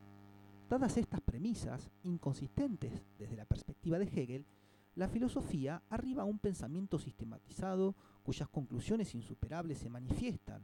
Dadas 0.70 0.98
estas 0.98 1.22
premisas, 1.22 1.89
inconsistentes 2.03 3.03
desde 3.18 3.36
la 3.36 3.46
perspectiva 3.46 3.98
de 4.00 4.06
Hegel, 4.06 4.46
la 4.96 5.08
filosofía 5.08 5.82
arriba 5.89 6.24
a 6.24 6.25
un 6.25 6.38
pensamiento 6.38 7.00
sistematizado 7.00 7.96
cuyas 8.24 8.48
conclusiones 8.50 9.15
insuperables 9.15 9.80
se 9.80 9.89
manifiestan, 9.89 10.62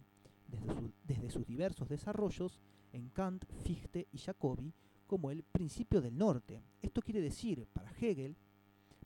desde, 1.05 1.29
sus 1.29 1.45
diversos 1.45 1.89
desarrollos, 1.89 2.59
en 2.91 3.09
Kant, 3.09 3.45
Fichte 3.63 4.07
y 4.11 4.17
Jacobi, 4.17 4.73
como 5.09 5.31
el 5.31 5.41
principio 5.41 6.01
del 6.01 6.15
norte. 6.15 6.61
Esto 6.83 7.01
quiere 7.01 7.19
decir, 7.19 7.65
para 7.73 7.91
Hegel, 7.99 8.37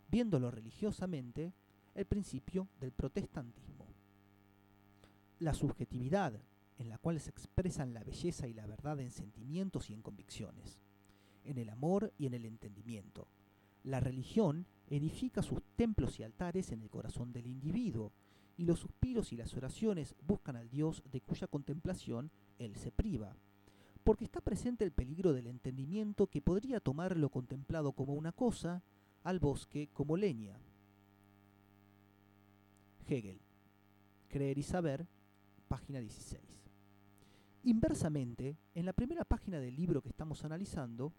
viéndolo 0.10 0.52
religiosamente, 0.52 1.54
el 1.96 2.06
principio 2.06 2.68
del 2.82 2.92
protestantismo. 2.92 3.88
La 5.40 5.54
subjetividad, 5.54 6.34
en 6.78 6.90
la 6.90 6.98
cual 6.98 7.22
se 7.22 7.30
expresan 7.30 7.94
la 7.94 8.04
belleza 8.04 8.50
y 8.50 8.54
la 8.54 8.68
verdad 8.68 9.00
en 9.00 9.12
sentimientos 9.12 9.90
y 9.90 9.94
en 9.94 10.02
convicciones, 10.02 10.82
en 11.46 11.58
el 11.58 11.70
amor 11.70 12.12
y 12.18 12.26
en 12.26 12.34
el 12.34 12.44
entendimiento. 12.44 13.30
La 13.84 14.02
religión 14.02 14.66
edifica 14.90 15.42
sus 15.42 15.64
templos 15.78 16.20
y 16.20 16.24
altares 16.24 16.74
en 16.74 16.82
el 16.82 16.90
corazón 16.90 17.32
del 17.32 17.48
individuo, 17.48 18.12
y 18.58 18.66
los 18.66 18.80
suspiros 18.80 19.32
y 19.32 19.38
las 19.38 19.54
oraciones 19.56 20.16
buscan 20.28 20.58
al 20.58 20.70
Dios 20.70 21.02
de 21.10 21.22
cuya 21.22 21.48
contemplación 21.48 22.30
él 22.60 22.76
se 22.76 22.92
priva, 22.92 23.38
porque 24.04 24.26
está 24.26 24.42
presente 24.42 24.84
el 24.84 24.92
peligro 24.92 25.34
del 25.34 25.48
entendimiento 25.48 26.28
que 26.28 26.42
podría 26.42 26.80
tomar 26.80 27.18
lo 27.18 27.30
contemplado 27.30 27.94
como 27.94 28.14
una 28.14 28.32
cosa, 28.32 28.84
al 29.24 29.40
bosque 29.40 29.90
como 29.94 30.18
leña. 30.18 30.58
Hegel. 33.08 33.40
Creer 34.28 34.58
y 34.58 34.64
saber, 34.64 35.08
página 35.68 36.00
16. 36.00 36.42
Inversamente, 37.64 38.58
en 38.76 38.86
la 38.86 38.94
primera 38.94 39.24
página 39.24 39.60
del 39.60 39.76
libro 39.76 40.02
que 40.02 40.10
estamos 40.10 40.44
analizando, 40.44 41.14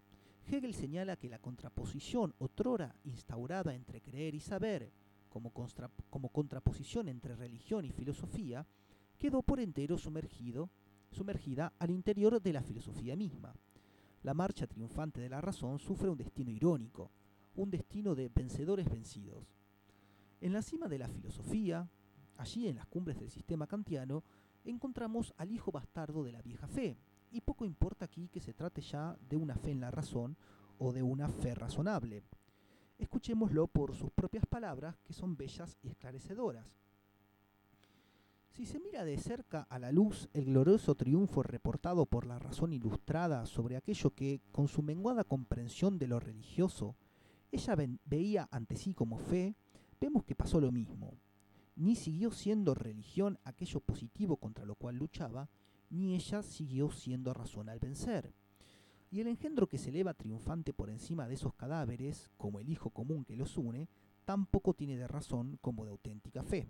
Hegel 0.47 0.75
señala 0.75 1.15
que 1.15 1.29
la 1.29 1.39
contraposición 1.39 2.35
otrora 2.37 2.95
instaurada 3.03 3.73
entre 3.73 4.01
creer 4.01 4.35
y 4.35 4.39
saber, 4.39 4.91
como, 5.29 5.51
como 6.09 6.29
contraposición 6.29 7.09
entre 7.09 7.35
religión 7.35 7.83
y 7.85 7.91
filosofía, 7.91 8.67
quedó 9.17 9.41
por 9.41 9.59
entero 9.59 9.97
sumergido, 9.97 10.69
sumergida 11.15 11.73
al 11.79 11.89
interior 11.89 12.41
de 12.41 12.53
la 12.53 12.61
filosofía 12.61 13.15
misma. 13.15 13.55
La 14.21 14.33
marcha 14.33 14.67
triunfante 14.67 15.21
de 15.21 15.29
la 15.29 15.41
razón 15.41 15.79
sufre 15.79 16.09
un 16.09 16.17
destino 16.17 16.51
irónico, 16.51 17.11
un 17.55 17.71
destino 17.71 18.13
de 18.13 18.29
vencedores 18.29 18.89
vencidos. 18.89 19.55
En 20.41 20.53
la 20.53 20.61
cima 20.61 20.87
de 20.87 20.99
la 20.99 21.07
filosofía, 21.07 21.89
allí 22.37 22.67
en 22.67 22.75
las 22.75 22.85
cumbres 22.87 23.19
del 23.19 23.31
sistema 23.31 23.65
kantiano, 23.65 24.23
encontramos 24.65 25.33
al 25.37 25.51
hijo 25.51 25.71
bastardo 25.71 26.23
de 26.23 26.33
la 26.33 26.41
vieja 26.41 26.67
fe, 26.67 26.97
y 27.31 27.41
poco 27.41 27.65
importa 27.65 28.05
aquí 28.05 28.29
que 28.29 28.39
se 28.39 28.53
trate 28.53 28.81
ya 28.81 29.17
de 29.29 29.37
una 29.37 29.55
fe 29.55 29.71
en 29.71 29.81
la 29.81 29.91
razón 29.91 30.37
o 30.77 30.91
de 30.91 31.03
una 31.03 31.29
fe 31.29 31.55
razonable. 31.55 32.23
Escuchémoslo 32.97 33.67
por 33.67 33.95
sus 33.95 34.11
propias 34.11 34.45
palabras, 34.45 34.97
que 35.03 35.13
son 35.13 35.35
bellas 35.35 35.77
y 35.81 35.89
esclarecedoras. 35.89 36.65
Si 38.55 38.65
se 38.65 38.79
mira 38.79 39.03
de 39.03 39.17
cerca 39.17 39.63
a 39.63 39.79
la 39.79 39.91
luz 39.91 40.29
el 40.31 40.45
glorioso 40.45 40.95
triunfo 40.95 41.43
reportado 41.43 42.05
por 42.05 42.25
la 42.25 42.39
razón 42.39 42.71
ilustrada 42.71 43.45
sobre 43.47 43.75
aquello 43.75 44.11
que, 44.11 44.39
con 44.53 44.69
su 44.69 44.81
menguada 44.81 45.25
comprensión 45.25 45.99
de 45.99 46.07
lo 46.07 46.21
religioso, 46.21 46.95
ella 47.51 47.75
veía 48.05 48.47
ante 48.51 48.77
sí 48.77 48.93
como 48.93 49.17
fe, 49.17 49.57
vemos 49.99 50.23
que 50.23 50.35
pasó 50.35 50.61
lo 50.61 50.71
mismo. 50.71 51.15
Ni 51.75 51.97
siguió 51.97 52.31
siendo 52.31 52.75
religión 52.75 53.39
aquello 53.43 53.81
positivo 53.81 54.37
contra 54.37 54.63
lo 54.63 54.75
cual 54.75 54.95
luchaba, 54.95 55.49
ni 55.89 56.15
ella 56.15 56.41
siguió 56.41 56.91
siendo 56.91 57.33
razón 57.33 57.67
al 57.67 57.79
vencer. 57.79 58.33
Y 59.11 59.19
el 59.19 59.27
engendro 59.27 59.67
que 59.67 59.77
se 59.77 59.89
eleva 59.89 60.13
triunfante 60.13 60.71
por 60.71 60.89
encima 60.89 61.27
de 61.27 61.33
esos 61.33 61.53
cadáveres, 61.55 62.29
como 62.37 62.61
el 62.61 62.69
hijo 62.69 62.89
común 62.91 63.25
que 63.25 63.35
los 63.35 63.57
une, 63.57 63.89
tampoco 64.23 64.73
tiene 64.73 64.95
de 64.95 65.09
razón 65.09 65.57
como 65.61 65.83
de 65.83 65.91
auténtica 65.91 66.41
fe. 66.41 66.69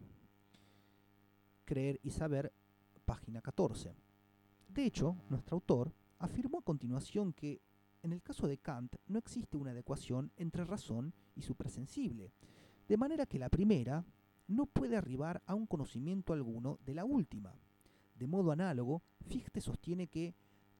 Creer 1.65 1.99
y 2.03 2.11
saber, 2.11 2.53
página 3.05 3.41
14. 3.41 3.95
De 4.69 4.85
hecho, 4.85 5.17
nuestro 5.29 5.55
autor 5.55 5.91
afirmó 6.19 6.59
a 6.59 6.63
continuación 6.63 7.33
que, 7.33 7.59
en 8.03 8.13
el 8.13 8.21
caso 8.21 8.47
de 8.47 8.59
Kant, 8.59 8.95
no 9.07 9.17
existe 9.17 9.57
una 9.57 9.71
adecuación 9.71 10.31
entre 10.37 10.63
razón 10.63 11.13
y 11.35 11.41
suprasensible, 11.41 12.31
de 12.87 12.97
manera 12.97 13.25
que 13.25 13.39
la 13.39 13.49
primera 13.49 14.05
no 14.47 14.67
puede 14.67 14.95
arribar 14.95 15.41
a 15.47 15.55
un 15.55 15.65
conocimiento 15.65 16.33
alguno 16.33 16.77
de 16.85 16.93
la 16.93 17.03
última. 17.03 17.55
De 18.13 18.27
modo 18.27 18.51
análogo, 18.51 19.01
Fichte 19.27 19.59
sostiene 19.59 20.07
que 20.07 20.35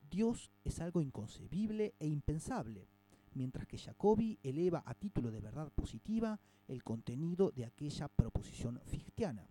Dios 0.10 0.52
es 0.64 0.80
algo 0.82 1.02
inconcebible 1.02 1.96
e 2.00 2.08
impensable, 2.08 2.88
mientras 3.34 3.68
que 3.68 3.80
Jacobi 3.80 4.38
eleva 4.44 4.84
a 4.86 4.94
título 4.94 5.32
de 5.32 5.42
verdad 5.42 5.72
positiva 5.72 6.40
el 6.68 6.84
contenido 6.84 7.52
de 7.52 7.66
aquella 7.66 8.08
proposición 8.08 8.80
fichtiana. 8.86 9.48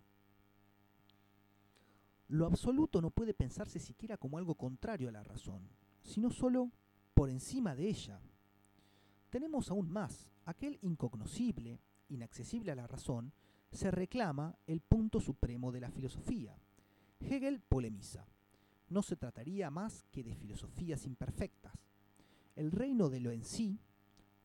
Lo 2.29 2.47
absoluto 2.47 3.01
no 3.03 3.11
puede 3.11 3.35
pensarse 3.35 3.79
siquiera 3.79 4.17
como 4.17 4.39
algo 4.39 4.55
contrario 4.55 5.09
a 5.09 5.13
la 5.13 5.23
razón, 5.23 5.69
sino 6.03 6.31
solo 6.31 6.71
por 7.13 7.31
encima 7.31 7.75
de 7.75 7.89
ella. 7.89 8.21
Tenemos 9.31 9.71
aún 9.71 9.91
más, 9.91 10.31
aquel 10.45 10.79
incognoscible, 10.83 11.81
inaccesible 12.09 12.73
a 12.73 12.77
la 12.77 12.87
razón, 12.87 13.33
se 13.71 13.91
reclama 13.91 14.57
el 14.67 14.81
punto 14.81 15.21
supremo 15.21 15.73
de 15.73 15.81
la 15.81 15.91
filosofía, 15.91 16.57
Hegel 17.21 17.61
polemiza. 17.61 18.27
No 18.89 19.03
se 19.03 19.17
trataría 19.17 19.71
más 19.71 20.05
que 20.13 20.23
de 20.23 20.35
filosofías 20.35 21.07
imperfectas. 21.07 21.73
El 22.55 22.71
reino 22.71 23.09
de 23.09 23.21
lo 23.21 23.33
en 23.33 23.45
sí, 23.45 23.81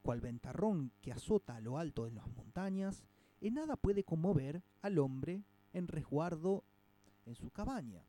cual 0.01 0.21
ventarrón 0.21 0.91
que 1.01 1.11
azota 1.11 1.55
a 1.55 1.61
lo 1.61 1.77
alto 1.77 2.05
de 2.05 2.11
las 2.11 2.27
montañas, 2.29 3.03
en 3.41 3.55
nada 3.55 3.75
puede 3.75 4.03
conmover 4.03 4.63
al 4.81 4.97
hombre 4.97 5.43
en 5.73 5.87
resguardo 5.87 6.63
en 7.29 7.35
su 7.35 7.49
cabaña. 7.51 8.03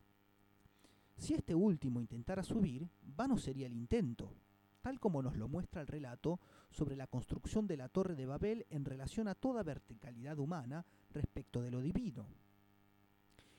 Si 1.17 1.35
este 1.35 1.55
último 1.55 2.01
intentara 2.01 2.43
subir, 2.43 2.89
vano 3.03 3.37
sería 3.37 3.67
el 3.67 3.75
intento, 3.75 4.33
tal 4.81 4.99
como 4.99 5.23
nos 5.23 5.37
lo 5.37 5.49
muestra 5.49 5.83
el 5.83 5.87
relato 5.87 6.41
sobre 6.71 6.97
la 6.97 7.07
construcción 7.07 7.67
de 7.67 7.77
la 7.77 7.89
Torre 7.89 8.17
de 8.17 8.27
Babel 8.27 8.67
en 8.71 8.85
relación 8.85 9.29
a 9.29 9.35
toda 9.35 9.63
verticalidad 9.63 10.39
humana 10.39 10.85
respecto 11.11 11.61
de 11.61 11.71
lo 11.71 11.81
divino. 11.81 12.27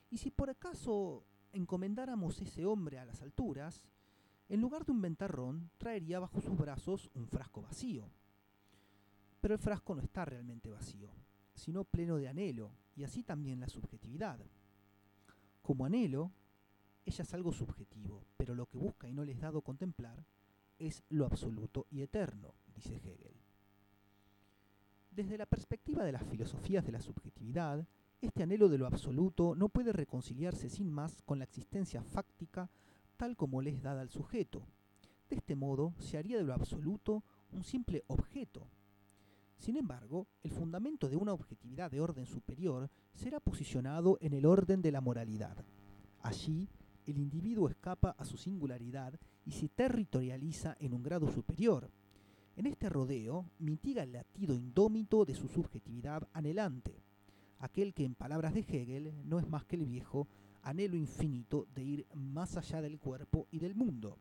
Y 0.10 0.18
si 0.18 0.32
por 0.32 0.50
acaso 0.50 1.24
encomendáramos 1.53 2.41
ese 2.41 2.65
hombre 2.65 3.00
a 3.00 3.06
las 3.06 3.22
alturas, 3.22 3.86
en 4.50 4.60
lugar 4.60 4.86
de 4.86 4.91
un 4.91 5.01
ventarrón, 5.01 5.70
traería 5.77 6.20
bajo 6.20 6.41
sus 6.41 6.58
brazos 6.58 7.10
un 7.13 7.27
frasco 7.27 7.62
vacío. 7.62 8.10
Pero 9.39 9.53
el 9.53 9.60
frasco 9.60 9.96
no 9.96 10.01
está 10.01 10.25
realmente 10.25 10.70
vacío, 10.70 11.10
sino 11.53 11.84
pleno 11.84 12.18
de 12.18 12.27
anhelo, 12.27 12.72
y 12.96 13.03
así 13.03 13.24
también 13.24 13.60
la 13.60 13.70
subjetividad. 13.70 14.39
Como 15.72 15.86
anhelo, 15.86 16.34
ella 17.06 17.24
es 17.24 17.34
algo 17.34 17.54
subjetivo, 17.54 18.25
pero 18.36 18.56
lo 18.56 18.66
que 18.66 18.78
busca 18.78 19.08
y 19.08 19.13
no 19.13 19.24
les 19.24 19.40
dado 19.40 19.62
contemplar 19.62 20.25
es 20.78 21.01
lo 21.08 21.25
absoluto 21.25 21.88
y 21.90 22.01
eterno, 22.01 22.54
dice 22.75 22.98
Hegel. 22.98 23.32
Desde 25.12 25.38
la 25.38 25.46
perspectiva 25.46 26.04
de 26.04 26.12
las 26.12 26.25
filosofías 26.25 26.86
de 26.86 26.92
la 26.92 27.00
subjetividad, 27.00 27.88
este 28.20 28.44
anhelo 28.44 28.68
de 28.68 28.80
lo 28.80 28.86
absoluto 28.86 29.56
no 29.56 29.70
puede 29.70 29.94
reconciliarse 29.94 30.70
sin 30.70 30.92
más 30.92 31.22
con 31.22 31.40
la 31.40 31.46
existencia 31.46 32.04
fáctica 32.04 32.70
tal 33.16 33.38
como 33.38 33.62
le 33.62 33.70
es 33.70 33.82
dada 33.82 34.01
al 34.01 34.10
sujeto. 34.10 34.68
De 35.30 35.38
este 35.38 35.56
modo 35.56 35.94
se 36.00 36.18
haría 36.18 36.36
de 36.36 36.44
lo 36.44 36.54
absoluto 36.54 37.24
un 37.54 37.63
simple 37.63 38.04
objeto. 38.08 38.68
Sin 39.62 39.77
embargo, 39.77 40.27
el 40.44 40.51
fundamento 40.51 41.08
de 41.08 41.15
una 41.15 41.32
objetividad 41.32 41.89
de 41.89 42.01
orden 42.01 42.25
superior 42.25 42.89
será 43.13 43.39
posicionado 43.39 44.18
en 44.20 44.34
el 44.34 44.46
orden 44.46 44.82
de 44.82 44.91
la 44.91 45.00
moralidad. 45.00 45.63
Allí, 46.20 46.68
el 47.06 47.18
individuo 47.18 47.70
escapa 47.70 48.15
a 48.18 48.25
su 48.25 48.36
singularidad 48.36 49.13
y 49.46 49.53
se 49.53 49.70
territorializa 49.70 50.75
en 50.80 50.94
un 50.94 51.03
grado 51.03 51.32
superior. 51.32 51.89
En 52.58 52.65
este 52.65 52.89
rodeo 52.89 53.46
mitiga 53.60 54.03
el 54.03 54.12
latido 54.12 54.53
indómito 54.53 55.24
de 55.24 55.36
su 55.36 55.48
subjetividad 55.48 56.27
anhelante 56.34 57.01
aquel 57.62 57.94
que 57.94 58.03
en 58.03 58.15
palabras 58.15 58.53
de 58.53 58.62
Hegel 58.62 59.13
no 59.24 59.39
es 59.39 59.48
más 59.48 59.65
que 59.65 59.75
el 59.75 59.86
viejo 59.86 60.27
anhelo 60.63 60.96
infinito 60.96 61.68
de 61.74 61.84
ir 61.84 62.08
más 62.13 62.58
allá 62.58 62.82
del 62.82 63.00
cuerpo 63.00 63.48
y 63.51 63.60
del 63.60 63.75
mundo. 63.75 64.18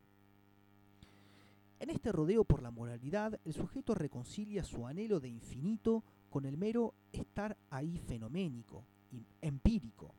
En 1.80 1.88
este 1.88 2.12
rodeo 2.12 2.44
por 2.44 2.62
la 2.62 2.70
moralidad, 2.70 3.40
el 3.42 3.54
sujeto 3.54 3.94
reconcilia 3.94 4.62
su 4.62 4.86
anhelo 4.86 5.18
de 5.18 5.30
infinito 5.30 6.04
con 6.28 6.44
el 6.44 6.58
mero 6.58 6.94
estar 7.10 7.56
ahí 7.70 7.96
fenoménico, 7.96 8.84
empírico. 9.40 10.14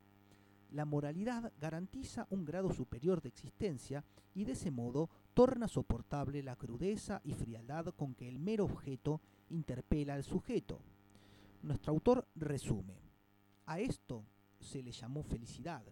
La 0.71 0.85
moralidad 0.85 1.53
garantiza 1.61 2.25
un 2.31 2.45
grado 2.45 2.73
superior 2.73 3.21
de 3.21 3.29
existencia 3.29 4.03
y 4.33 4.45
de 4.45 4.53
ese 4.53 4.71
modo 4.71 5.11
torna 5.35 5.67
soportable 5.67 6.41
la 6.41 6.55
crudeza 6.55 7.21
y 7.23 7.35
frialdad 7.35 7.93
con 7.93 8.15
que 8.15 8.27
el 8.27 8.39
mero 8.39 8.65
objeto 8.65 9.21
interpela 9.51 10.15
al 10.15 10.23
sujeto. 10.23 10.81
Nuestro 11.61 11.93
autor 11.93 12.27
resume. 12.33 12.97
A 13.67 13.79
esto 13.79 14.25
se 14.59 14.81
le 14.81 14.91
llamó 14.91 15.21
felicidad. 15.21 15.83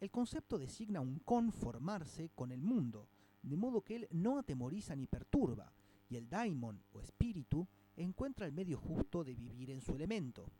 El 0.00 0.10
concepto 0.10 0.58
designa 0.58 1.00
un 1.00 1.20
conformarse 1.20 2.30
con 2.34 2.50
el 2.50 2.60
mundo, 2.60 3.06
de 3.42 3.56
modo 3.56 3.82
que 3.82 3.96
él 3.96 4.08
no 4.10 4.38
atemoriza 4.38 4.94
ni 4.96 5.06
perturba, 5.06 5.72
y 6.08 6.16
el 6.16 6.28
daimon 6.28 6.82
o 6.92 7.00
espíritu 7.00 7.66
encuentra 7.96 8.46
el 8.46 8.52
medio 8.52 8.78
justo 8.78 9.24
de 9.24 9.34
vivir 9.34 9.70
en 9.70 9.80
su 9.80 9.94
elemento. 9.94 10.50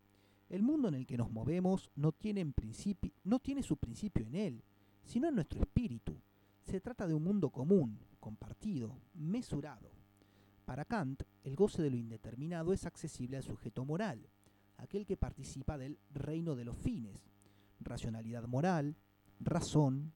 El 0.49 0.62
mundo 0.62 0.88
en 0.88 0.94
el 0.94 1.06
que 1.06 1.16
nos 1.16 1.30
movemos 1.30 1.90
no 1.94 2.12
tiene, 2.12 2.40
en 2.40 2.54
no 3.25 3.38
tiene 3.38 3.62
su 3.62 3.76
principio 3.76 4.26
en 4.26 4.34
él, 4.34 4.64
sino 5.04 5.28
en 5.28 5.34
nuestro 5.34 5.60
espíritu. 5.60 6.16
Se 6.62 6.80
trata 6.80 7.06
de 7.06 7.14
un 7.14 7.25
mundo 7.25 7.50
común, 7.50 7.99
compartido, 8.18 8.96
mesurado. 9.14 9.90
Para 10.64 10.84
Kant, 10.84 11.22
el 11.42 11.56
goce 11.56 11.82
de 11.82 11.90
lo 11.90 11.96
indeterminado 11.96 12.72
es 12.72 12.87
accesible 12.87 13.37
al 13.37 13.42
sujeto 13.42 13.84
moral, 13.84 14.28
aquel 14.76 15.04
que 15.04 15.16
participa 15.16 15.78
del 15.78 15.99
reino 16.12 16.54
de 16.54 16.64
los 16.64 16.76
fines. 16.76 17.30
Racionalidad 17.80 18.46
moral, 18.46 18.96
razón, 19.40 20.12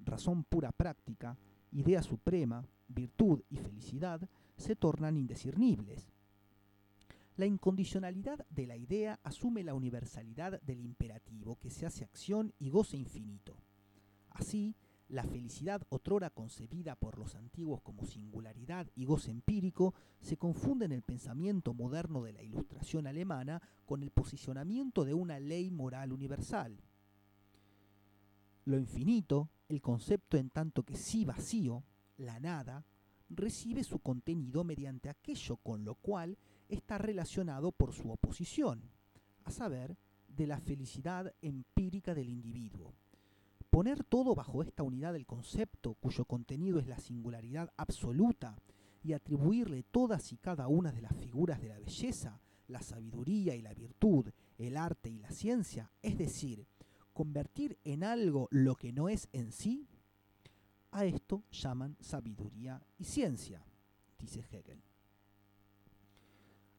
razón 0.00 0.44
pura 0.44 0.72
práctica, 0.72 1.36
idea 1.72 2.02
suprema, 2.02 2.66
virtud 2.88 3.42
y 3.50 3.56
felicidad 3.56 4.28
se 4.56 4.76
tornan 4.76 5.16
indiscernibles. 5.16 6.12
La 7.36 7.46
incondicionalidad 7.46 8.44
de 8.50 8.66
la 8.66 8.76
idea 8.76 9.20
asume 9.22 9.62
la 9.62 9.74
universalidad 9.74 10.60
del 10.62 10.80
imperativo 10.80 11.56
que 11.60 11.70
se 11.70 11.86
hace 11.86 12.04
acción 12.04 12.52
y 12.58 12.70
goce 12.70 12.96
infinito. 12.96 13.54
Así, 14.30 14.74
la 15.08 15.24
felicidad 15.24 15.82
otrora 15.88 16.30
concebida 16.30 16.94
por 16.96 17.18
los 17.18 17.34
antiguos 17.34 17.80
como 17.80 18.04
singularidad 18.04 18.88
y 18.94 19.04
goce 19.04 19.30
empírico 19.30 19.94
se 20.20 20.36
confunde 20.36 20.84
en 20.84 20.92
el 20.92 21.02
pensamiento 21.02 21.72
moderno 21.72 22.22
de 22.22 22.32
la 22.32 22.42
ilustración 22.42 23.06
alemana 23.06 23.62
con 23.86 24.02
el 24.02 24.10
posicionamiento 24.10 25.04
de 25.04 25.14
una 25.14 25.38
ley 25.38 25.70
moral 25.70 26.12
universal. 26.12 26.78
Lo 28.68 28.78
infinito, 28.78 29.48
el 29.70 29.80
concepto 29.80 30.36
en 30.36 30.50
tanto 30.50 30.82
que 30.82 30.94
sí 30.94 31.24
vacío, 31.24 31.84
la 32.18 32.38
nada, 32.38 32.84
recibe 33.30 33.82
su 33.82 33.98
contenido 33.98 34.62
mediante 34.62 35.08
aquello 35.08 35.56
con 35.56 35.86
lo 35.86 35.94
cual 35.94 36.36
está 36.68 36.98
relacionado 36.98 37.72
por 37.72 37.94
su 37.94 38.10
oposición, 38.10 38.82
a 39.44 39.50
saber, 39.52 39.96
de 40.28 40.46
la 40.46 40.60
felicidad 40.60 41.32
empírica 41.40 42.14
del 42.14 42.28
individuo. 42.28 42.92
Poner 43.70 44.04
todo 44.04 44.34
bajo 44.34 44.62
esta 44.62 44.82
unidad 44.82 45.14
del 45.14 45.24
concepto, 45.24 45.94
cuyo 45.94 46.26
contenido 46.26 46.78
es 46.78 46.86
la 46.86 46.98
singularidad 46.98 47.72
absoluta, 47.78 48.58
y 49.02 49.14
atribuirle 49.14 49.82
todas 49.82 50.30
y 50.34 50.36
cada 50.36 50.68
una 50.68 50.92
de 50.92 51.00
las 51.00 51.16
figuras 51.16 51.62
de 51.62 51.70
la 51.70 51.78
belleza, 51.78 52.38
la 52.66 52.82
sabiduría 52.82 53.54
y 53.54 53.62
la 53.62 53.72
virtud, 53.72 54.28
el 54.58 54.76
arte 54.76 55.08
y 55.08 55.20
la 55.20 55.30
ciencia, 55.30 55.90
es 56.02 56.18
decir, 56.18 56.66
convertir 57.18 57.76
en 57.82 58.04
algo 58.04 58.46
lo 58.52 58.76
que 58.76 58.92
no 58.92 59.08
es 59.08 59.28
en 59.32 59.50
sí, 59.50 59.88
a 60.92 61.04
esto 61.04 61.42
llaman 61.50 61.96
sabiduría 61.98 62.80
y 62.96 63.02
ciencia, 63.02 63.60
dice 64.20 64.38
Hegel. 64.38 64.80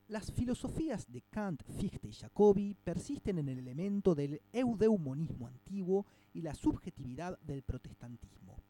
Las 0.08 0.32
filosofías 0.32 1.12
de 1.12 1.24
Kant, 1.24 1.62
Fichte 1.78 2.08
y 2.08 2.14
Jacobi 2.14 2.74
persisten 2.74 3.38
en 3.40 3.50
el 3.50 3.60
elemento 3.60 4.16
del 4.16 4.42
eudeumonismo 4.54 5.46
antiguo 5.46 6.06
y 6.34 6.42
la 6.42 6.56
subjetividad 6.56 7.38
del 7.42 7.62
protestantismo. 7.62 8.64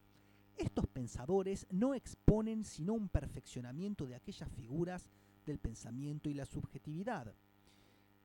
Estos 0.57 0.87
pensadores 0.87 1.67
no 1.69 1.93
exponen 1.93 2.65
sino 2.65 2.95
un 2.95 3.09
perfeccionamiento 3.09 4.07
de 4.07 4.15
aquellas 4.15 4.51
figuras 4.53 5.07
del 5.45 5.59
pensamiento 5.59 6.31
y 6.31 6.33
la 6.33 6.47
subjetividad, 6.47 7.31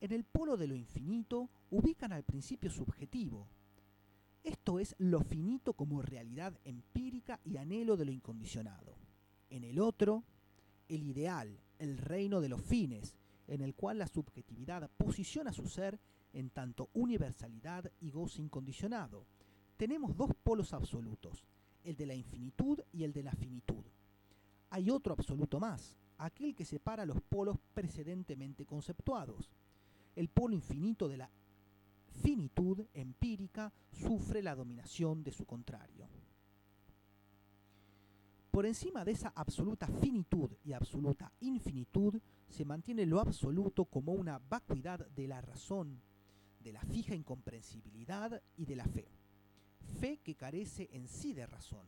en 0.04 0.12
el 0.12 0.24
polo 0.24 0.58
de 0.58 0.66
lo 0.66 0.76
infinito 0.76 1.48
ubican 1.70 2.12
al 2.12 2.24
principio 2.24 2.68
subjetivo. 2.68 3.48
Esto 4.42 4.78
es 4.78 4.94
lo 4.98 5.22
finito 5.22 5.72
como 5.72 6.02
realidad 6.02 6.52
empírica 6.66 7.40
y 7.42 7.56
anhelo 7.56 7.96
de 7.96 8.04
lo 8.04 8.12
incondicionado. 8.12 8.98
En 9.48 9.64
el 9.64 9.80
otro, 9.80 10.22
el 10.90 11.04
ideal, 11.04 11.58
el 11.78 11.96
reino 11.96 12.42
de 12.42 12.50
los 12.50 12.60
fines, 12.60 13.14
en 13.48 13.62
el 13.62 13.74
cual 13.74 13.96
la 13.96 14.06
subjetividad 14.06 14.90
posiciona 14.98 15.54
su 15.54 15.66
ser 15.68 15.98
en 16.34 16.50
tanto 16.50 16.90
universalidad 16.92 17.90
y 18.02 18.10
goce 18.10 18.42
incondicionado. 18.42 19.24
Tenemos 19.78 20.14
dos 20.18 20.32
polos 20.42 20.74
absolutos, 20.74 21.46
el 21.82 21.96
de 21.96 22.04
la 22.04 22.14
infinitud 22.14 22.78
y 22.92 23.04
el 23.04 23.14
de 23.14 23.22
la 23.22 23.32
finitud. 23.32 23.82
Hay 24.68 24.90
otro 24.90 25.14
absoluto 25.14 25.58
más, 25.60 25.96
aquel 26.18 26.54
que 26.54 26.66
separa 26.66 27.06
los 27.06 27.22
polos 27.22 27.56
precedentemente 27.72 28.66
conceptuados 28.66 29.48
el 30.16 30.28
polo 30.28 30.54
infinito 30.54 31.08
de 31.08 31.16
la 31.16 31.30
finitud 32.22 32.86
empírica 32.94 33.72
sufre 33.90 34.42
la 34.42 34.54
dominación 34.54 35.22
de 35.22 35.32
su 35.32 35.44
contrario. 35.44 36.08
Por 38.50 38.66
encima 38.66 39.04
de 39.04 39.10
esa 39.12 39.32
absoluta 39.34 39.88
finitud 39.88 40.48
y 40.64 40.74
absoluta 40.74 41.32
infinitud 41.40 42.20
se 42.48 42.64
mantiene 42.64 43.04
lo 43.04 43.18
absoluto 43.18 43.84
como 43.84 44.12
una 44.12 44.38
vacuidad 44.38 45.08
de 45.08 45.26
la 45.26 45.40
razón, 45.40 46.00
de 46.60 46.72
la 46.72 46.80
fija 46.82 47.16
incomprensibilidad 47.16 48.40
y 48.56 48.64
de 48.64 48.76
la 48.76 48.84
fe. 48.84 49.08
Fe 49.98 50.18
que 50.18 50.36
carece 50.36 50.88
en 50.92 51.08
sí 51.08 51.32
de 51.32 51.46
razón, 51.46 51.86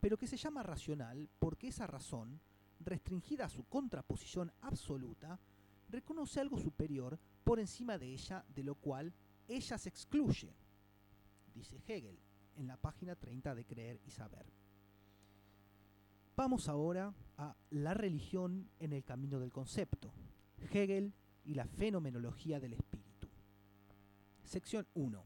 pero 0.00 0.18
que 0.18 0.26
se 0.26 0.36
llama 0.36 0.64
racional 0.64 1.28
porque 1.38 1.68
esa 1.68 1.86
razón, 1.86 2.40
restringida 2.80 3.44
a 3.44 3.48
su 3.48 3.62
contraposición 3.68 4.50
absoluta, 4.62 5.38
reconoce 5.90 6.40
algo 6.40 6.58
superior 6.58 7.20
por 7.44 7.58
encima 7.60 7.98
de 7.98 8.12
ella, 8.12 8.44
de 8.54 8.62
lo 8.62 8.74
cual 8.74 9.12
ella 9.48 9.78
se 9.78 9.88
excluye, 9.88 10.54
dice 11.54 11.80
Hegel 11.86 12.18
en 12.56 12.66
la 12.66 12.76
página 12.76 13.14
30 13.14 13.54
de 13.54 13.64
Creer 13.64 14.00
y 14.06 14.10
Saber. 14.10 14.46
Vamos 16.36 16.68
ahora 16.68 17.12
a 17.36 17.54
la 17.70 17.94
religión 17.94 18.70
en 18.78 18.92
el 18.92 19.04
camino 19.04 19.40
del 19.40 19.52
concepto, 19.52 20.12
Hegel 20.72 21.12
y 21.44 21.54
la 21.54 21.66
fenomenología 21.66 22.60
del 22.60 22.74
espíritu. 22.74 23.28
Sección 24.44 24.86
1. 24.94 25.24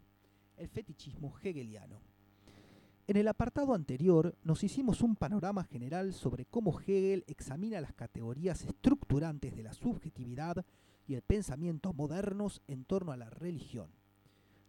El 0.57 0.69
fetichismo 0.69 1.35
hegeliano. 1.43 2.01
En 3.07 3.17
el 3.17 3.29
apartado 3.29 3.75
anterior 3.75 4.35
nos 4.45 4.65
hicimos 4.65 5.03
un 5.03 5.15
panorama 5.15 5.65
general 5.65 6.15
sobre 6.15 6.47
cómo 6.47 6.81
Hegel 6.81 7.25
examina 7.27 7.81
las 7.81 7.93
categorías 7.93 8.65
estructurantes 8.65 9.55
de 9.55 9.63
la 9.63 9.75
subjetividad 9.75 10.65
y 11.07 11.15
el 11.15 11.23
pensamiento 11.23 11.93
modernos 11.93 12.63
en 12.67 12.85
torno 12.85 13.13
a 13.13 13.17
la 13.17 13.31
religión. 13.31 13.91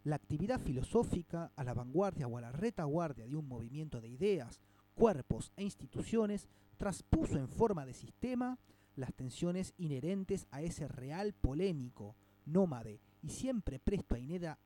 La 0.03 0.15
actividad 0.15 0.59
filosófica 0.59 1.51
a 1.55 1.63
la 1.63 1.73
vanguardia 1.73 2.27
o 2.27 2.37
a 2.37 2.41
la 2.41 2.51
retaguardia 2.51 3.27
de 3.27 3.35
un 3.35 3.47
movimiento 3.47 4.01
de 4.01 4.09
ideas, 4.09 4.61
cuerpos 4.93 5.51
e 5.55 5.63
instituciones 5.63 6.47
traspuso 6.77 7.37
en 7.37 7.47
forma 7.47 7.85
de 7.85 7.93
sistema 7.93 8.59
las 8.95 9.13
tensiones 9.13 9.73
inherentes 9.77 10.47
a 10.51 10.61
ese 10.61 10.87
real 10.87 11.33
polémico, 11.33 12.15
nómade 12.45 13.01
y 13.21 13.29
siempre 13.29 13.79
presto 13.79 14.15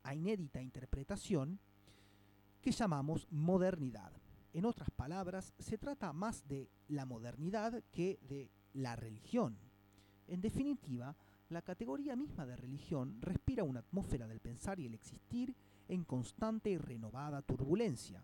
a 0.03 0.15
inédita 0.15 0.61
interpretación 0.61 1.59
que 2.61 2.71
llamamos 2.71 3.27
modernidad. 3.31 4.11
En 4.53 4.65
otras 4.65 4.89
palabras, 4.91 5.53
se 5.59 5.77
trata 5.77 6.11
más 6.13 6.47
de 6.47 6.69
la 6.87 7.05
modernidad 7.05 7.83
que 7.91 8.19
de 8.27 8.49
la 8.73 8.95
religión. 8.95 9.57
En 10.27 10.41
definitiva, 10.41 11.15
la 11.49 11.61
categoría 11.63 12.15
misma 12.15 12.45
de 12.45 12.55
religión 12.55 13.17
respira 13.21 13.63
una 13.63 13.79
atmósfera 13.79 14.27
del 14.27 14.39
pensar 14.39 14.79
y 14.79 14.85
el 14.85 14.93
existir 14.93 15.55
en 15.87 16.03
constante 16.03 16.69
y 16.69 16.77
renovada 16.77 17.41
turbulencia. 17.41 18.23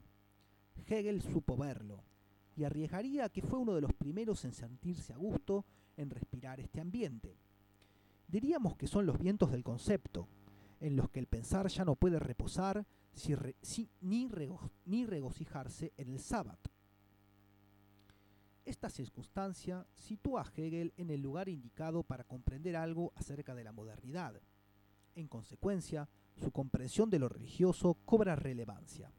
Hegel 0.87 1.21
supo 1.21 1.57
verlo, 1.57 2.03
y 2.55 2.63
arriesgaría 2.63 3.29
que 3.29 3.41
fue 3.41 3.59
uno 3.59 3.73
de 3.73 3.81
los 3.81 3.93
primeros 3.93 4.45
en 4.45 4.53
sentirse 4.53 5.13
a 5.13 5.17
gusto 5.17 5.65
en 5.97 6.09
respirar 6.09 6.59
este 6.59 6.79
ambiente. 6.79 7.35
Diríamos 8.27 8.75
que 8.75 8.87
son 8.87 9.05
los 9.05 9.17
vientos 9.17 9.51
del 9.51 9.63
concepto, 9.63 10.27
en 10.79 10.95
los 10.95 11.09
que 11.09 11.19
el 11.19 11.27
pensar 11.27 11.67
ya 11.67 11.85
no 11.85 11.95
puede 11.95 12.19
reposar 12.19 12.85
ni, 14.01 15.05
regocijarse 15.05 15.93
en 15.97 16.09
el 16.09 16.19
sábado. 16.19 16.59
Esta 18.65 18.89
circunstancia 18.89 19.85
sitúa 19.93 20.41
a 20.41 20.51
Hegel 20.55 20.91
en 20.97 21.11
el 21.11 21.21
lugar 21.21 21.49
indicado 21.49 22.01
para 22.01 22.23
comprender 22.23 22.75
algo 22.75 23.13
acerca 23.15 23.53
de 23.53 23.63
la 23.63 23.71
modernidad. 23.71 24.41
En 25.13 25.27
consecuencia, 25.27 26.09
su 26.35 26.51
comprensión 26.51 27.11
de 27.11 27.19
lo 27.19 27.29
religioso 27.29 27.95
cobra 28.05 28.35
relevancia. 28.35 29.11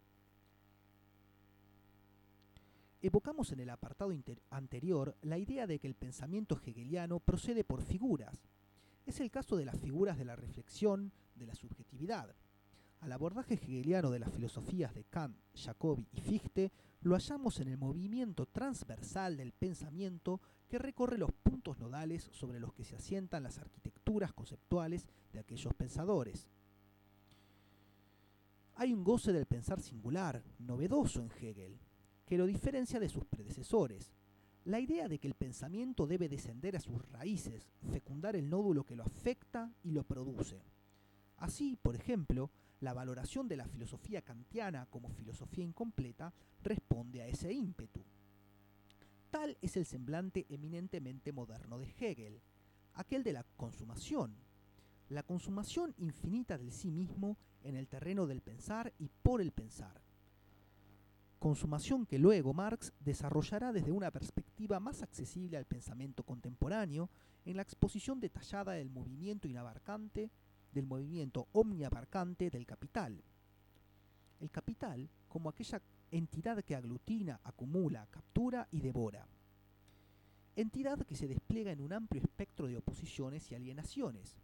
Evocamos 3.00 3.52
en 3.52 3.60
el 3.60 3.70
apartado 3.70 4.12
anterior 4.50 5.16
la 5.22 5.38
idea 5.38 5.68
de 5.68 5.78
que 5.78 5.86
el 5.86 5.94
pensamiento 5.94 6.60
hegeliano 6.66 7.20
procede 7.20 7.62
por 7.62 7.82
figuras. 7.82 8.48
Es 9.06 9.20
el 9.20 9.30
caso 9.30 9.56
de 9.56 9.64
las 9.64 9.78
figuras 9.78 10.18
de 10.18 10.24
la 10.24 10.34
reflexión, 10.34 11.12
de 11.36 11.46
la 11.46 11.54
subjetividad. 11.54 12.34
Al 13.06 13.12
abordaje 13.12 13.54
hegeliano 13.54 14.10
de 14.10 14.18
las 14.18 14.32
filosofías 14.32 14.92
de 14.92 15.04
Kant, 15.04 15.38
Jacobi 15.54 16.08
y 16.10 16.20
Fichte 16.20 16.72
lo 17.02 17.14
hallamos 17.14 17.60
en 17.60 17.68
el 17.68 17.78
movimiento 17.78 18.46
transversal 18.46 19.36
del 19.36 19.52
pensamiento 19.52 20.40
que 20.66 20.80
recorre 20.80 21.16
los 21.16 21.30
puntos 21.30 21.78
nodales 21.78 22.28
sobre 22.32 22.58
los 22.58 22.74
que 22.74 22.82
se 22.82 22.96
asientan 22.96 23.44
las 23.44 23.58
arquitecturas 23.58 24.32
conceptuales 24.32 25.06
de 25.32 25.38
aquellos 25.38 25.72
pensadores. 25.74 26.48
Hay 28.74 28.92
un 28.92 29.04
goce 29.04 29.32
del 29.32 29.46
pensar 29.46 29.80
singular, 29.80 30.42
novedoso 30.58 31.22
en 31.22 31.30
Hegel, 31.30 31.78
que 32.24 32.36
lo 32.36 32.44
diferencia 32.44 32.98
de 32.98 33.08
sus 33.08 33.24
predecesores. 33.24 34.10
La 34.64 34.80
idea 34.80 35.06
de 35.06 35.20
que 35.20 35.28
el 35.28 35.34
pensamiento 35.34 36.08
debe 36.08 36.28
descender 36.28 36.74
a 36.74 36.80
sus 36.80 37.00
raíces, 37.12 37.70
fecundar 37.88 38.34
el 38.34 38.50
nódulo 38.50 38.82
que 38.82 38.96
lo 38.96 39.04
afecta 39.04 39.72
y 39.84 39.92
lo 39.92 40.02
produce. 40.02 40.60
Así, 41.36 41.76
por 41.80 41.94
ejemplo, 41.94 42.50
la 42.86 42.94
valoración 42.94 43.48
de 43.48 43.56
la 43.56 43.66
filosofía 43.66 44.22
kantiana 44.22 44.86
como 44.86 45.10
filosofía 45.10 45.64
incompleta 45.64 46.32
responde 46.62 47.20
a 47.20 47.26
ese 47.26 47.52
ímpetu. 47.52 48.00
Tal 49.28 49.58
es 49.60 49.76
el 49.76 49.86
semblante 49.86 50.46
eminentemente 50.50 51.32
moderno 51.32 51.80
de 51.80 51.92
Hegel, 51.98 52.40
aquel 52.94 53.24
de 53.24 53.32
la 53.32 53.42
consumación, 53.56 54.36
la 55.08 55.24
consumación 55.24 55.96
infinita 55.98 56.58
del 56.58 56.70
sí 56.70 56.92
mismo 56.92 57.36
en 57.64 57.74
el 57.74 57.88
terreno 57.88 58.28
del 58.28 58.40
pensar 58.40 58.92
y 59.00 59.08
por 59.08 59.40
el 59.40 59.50
pensar. 59.50 60.00
Consumación 61.40 62.06
que 62.06 62.20
luego 62.20 62.54
Marx 62.54 62.92
desarrollará 63.00 63.72
desde 63.72 63.90
una 63.90 64.12
perspectiva 64.12 64.78
más 64.78 65.02
accesible 65.02 65.56
al 65.56 65.64
pensamiento 65.64 66.22
contemporáneo 66.22 67.10
en 67.46 67.56
la 67.56 67.62
exposición 67.62 68.20
detallada 68.20 68.74
del 68.74 68.90
movimiento 68.90 69.48
inabarcante, 69.48 70.30
del 70.76 70.86
movimiento 70.86 71.48
omniabarcante 71.52 72.50
del 72.50 72.66
capital. 72.66 73.24
El 74.38 74.50
capital 74.50 75.08
como 75.26 75.48
aquella 75.48 75.80
entidad 76.10 76.62
que 76.62 76.76
aglutina, 76.76 77.40
acumula, 77.42 78.06
captura 78.10 78.68
y 78.70 78.80
devora. 78.80 79.26
Entidad 80.54 81.00
que 81.06 81.16
se 81.16 81.28
despliega 81.28 81.72
en 81.72 81.80
un 81.80 81.92
amplio 81.92 82.22
espectro 82.22 82.66
de 82.66 82.76
oposiciones 82.76 83.50
y 83.50 83.54
alienaciones. 83.54 84.36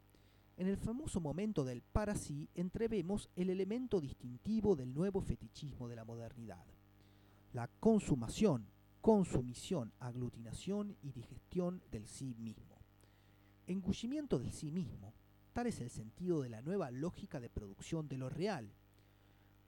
En 0.56 0.68
el 0.68 0.76
famoso 0.76 1.20
momento 1.20 1.64
del 1.64 1.82
para 1.82 2.14
sí 2.14 2.48
entrevemos 2.54 3.28
el 3.36 3.50
elemento 3.50 4.00
distintivo 4.00 4.74
del 4.74 4.92
nuevo 4.94 5.20
fetichismo 5.20 5.88
de 5.88 5.96
la 5.96 6.04
modernidad. 6.04 6.64
La 7.52 7.68
consumación, 7.80 8.66
consumición, 9.02 9.92
aglutinación 10.00 10.96
y 11.02 11.12
digestión 11.12 11.82
del 11.90 12.06
sí 12.06 12.34
mismo. 12.38 12.78
Engullimiento 13.66 14.38
del 14.38 14.52
sí 14.52 14.70
mismo, 14.70 15.12
tal 15.52 15.66
es 15.66 15.80
el 15.80 15.90
sentido 15.90 16.42
de 16.42 16.48
la 16.48 16.62
nueva 16.62 16.90
lógica 16.90 17.40
de 17.40 17.50
producción 17.50 18.08
de 18.08 18.18
lo 18.18 18.28
real, 18.28 18.72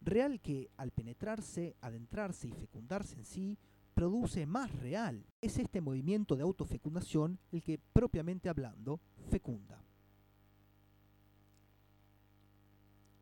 Real 0.04 0.38
que, 0.40 0.70
al 0.76 0.90
penetrarse, 0.90 1.76
adentrarse 1.80 2.48
y 2.48 2.52
fecundarse 2.52 3.16
en 3.16 3.24
sí, 3.24 3.58
produce 3.94 4.44
más 4.44 4.70
real. 4.80 5.24
Es 5.40 5.58
este 5.58 5.80
movimiento 5.80 6.36
de 6.36 6.42
autofecundación 6.42 7.38
el 7.52 7.62
que, 7.62 7.80
propiamente 7.94 8.50
hablando, 8.50 9.00
fecunda. 9.30 9.82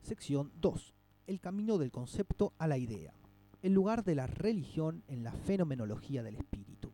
Sección 0.01 0.51
2. 0.57 0.95
El 1.29 1.41
camino 1.41 1.79
del 1.79 1.93
concepto 1.93 2.53
a 2.59 2.67
la 2.67 2.79
idea. 2.79 3.15
El 3.63 3.75
lugar 3.75 4.03
de 4.03 4.17
la 4.17 4.27
religión 4.27 5.05
en 5.07 5.23
la 5.23 5.33
fenomenología 5.33 6.25
del 6.25 6.35
espíritu. 6.35 6.93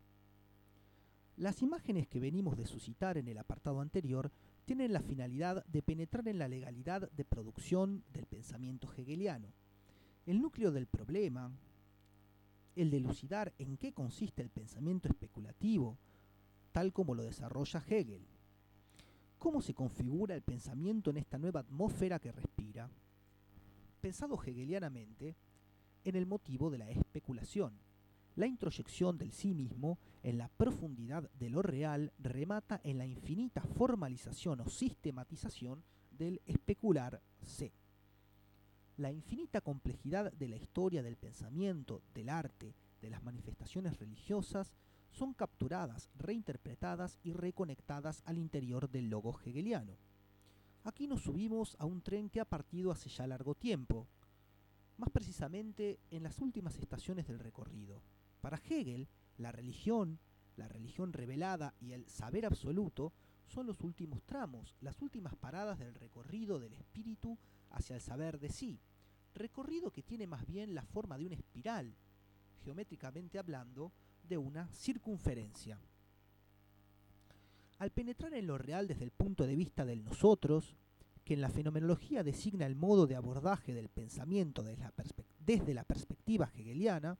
Las 1.38 1.62
imágenes 1.62 2.07
que 2.09 2.20
venimos 2.20 2.59
de 2.59 2.66
suscitar 2.66 3.16
en 3.16 3.28
el 3.28 3.38
apartado 3.38 3.81
anterior 3.81 4.31
tienen 4.68 4.92
la 4.92 5.00
finalidad 5.00 5.64
de 5.64 5.81
penetrar 5.81 6.28
en 6.28 6.38
la 6.38 6.46
legalidad 6.46 7.11
de 7.12 7.24
producción 7.24 8.04
del 8.12 8.26
pensamiento 8.26 8.92
hegeliano 8.92 9.48
el 10.26 10.42
núcleo 10.42 10.70
del 10.70 10.87
problema, 10.87 11.50
el 12.76 12.90
de 12.90 13.00
lucidar 13.00 13.54
en 13.57 13.78
qué 13.78 13.94
consiste 13.94 14.42
el 14.42 14.50
pensamiento 14.50 15.09
especulativo, 15.09 15.96
tal 16.70 16.92
como 16.92 17.14
lo 17.14 17.22
desarrolla 17.22 17.83
Hegel. 17.88 18.26
¿Cómo 19.38 19.62
se 19.62 19.72
configura 19.72 20.35
el 20.35 20.42
pensamiento 20.42 21.09
en 21.09 21.16
esta 21.16 21.38
nueva 21.38 21.61
atmósfera 21.61 22.18
que 22.18 22.31
respira? 22.31 22.90
Pensado 24.02 24.35
hegelianamente, 24.35 25.35
en 26.04 26.14
el 26.14 26.26
motivo 26.26 26.68
de 26.68 26.76
la 26.76 26.90
especulación. 26.90 27.72
La 28.38 28.46
introyección 28.46 29.18
del 29.18 29.33
sí 29.33 29.53
mismo 29.53 29.98
en 30.22 30.38
la 30.38 30.48
profundidad 30.48 31.29
de 31.33 31.51
lo 31.51 31.61
real 31.61 32.12
remata 32.18 32.81
en 32.85 32.96
la 32.96 33.07
infinita 33.07 33.62
formalización 33.62 34.61
o 34.61 34.68
sistematización 34.68 35.83
del 36.12 36.40
especular 36.46 37.20
C 37.42 37.72
la 38.98 39.12
infinita 39.12 39.61
complejidad 39.61 40.33
de 40.33 40.48
la 40.48 40.57
historia 40.57 41.05
del 41.05 41.16
pensamiento, 41.16 42.03
del 42.14 42.29
arte, 42.29 42.74
de 43.01 43.11
las 43.11 43.22
manifestaciones 43.22 43.96
religiosas, 43.96 44.74
son 45.12 45.35
capturadas, 45.35 46.11
reinterpretadas 46.16 47.16
y 47.22 47.33
reconectadas 47.33 48.22
al 48.27 48.38
interior 48.38 48.90
del 48.90 49.09
logo 49.09 49.38
hegeliano. 49.38 49.96
Aquí 50.83 51.07
nos 51.07 51.22
subimos 51.22 51.77
a 51.79 51.87
un 51.87 52.03
tren 52.03 52.29
que 52.29 52.40
ha 52.40 52.44
partido 52.44 52.90
hace 52.90 53.09
ya 53.09 53.27
largo 53.29 53.55
tiempo, 53.55 54.09
más 54.96 55.11
precisamente 55.11 56.01
en 56.11 56.24
las 56.24 56.40
últimas 56.40 56.77
estaciones 56.77 57.29
del 57.29 57.38
recorrido. 57.38 58.03
Para 58.49 58.63
Hegel, 58.67 59.07
la 59.37 59.53
religión, 59.53 60.19
la 60.57 60.69
religión 60.69 61.13
revelada 61.13 61.75
y 61.83 61.93
el 61.93 62.09
saber 62.09 62.47
absoluto 62.47 63.13
son 63.47 63.67
los 63.67 63.83
últimos 63.83 64.23
tramos, 64.23 64.75
las 64.81 65.03
últimas 65.03 65.37
paradas 65.37 65.79
del 65.79 65.95
recorrido 65.95 66.59
del 66.59 66.73
espíritu 66.73 67.37
hacia 67.73 67.97
el 67.97 68.01
saber 68.01 68.39
de 68.39 68.49
sí, 68.49 68.81
recorrido 69.35 69.91
que 69.91 70.03
tiene 70.03 70.27
más 70.27 70.47
bien 70.47 70.75
la 70.75 70.87
forma 70.87 71.19
de 71.19 71.27
una 71.27 71.35
espiral, 71.35 71.95
geométricamente 72.65 73.39
hablando, 73.39 73.93
de 74.27 74.39
una 74.39 74.67
circunferencia. 74.73 75.79
Al 77.77 77.91
penetrar 77.91 78.33
en 78.33 78.47
lo 78.47 78.57
real 78.57 78.89
desde 78.89 79.05
el 79.05 79.11
punto 79.11 79.47
de 79.47 79.57
vista 79.57 79.85
del 79.85 80.03
nosotros, 80.03 80.75
que 81.23 81.35
en 81.35 81.43
la 81.43 81.51
fenomenología 81.51 82.25
designa 82.25 82.65
el 82.65 82.77
modo 82.77 83.07
de 83.07 83.15
abordaje 83.15 83.75
del 83.75 83.91
pensamiento 83.91 84.63
desde 84.63 85.75
la, 85.75 85.85
perspectiva 85.85 86.51
hegeliana, 86.55 87.19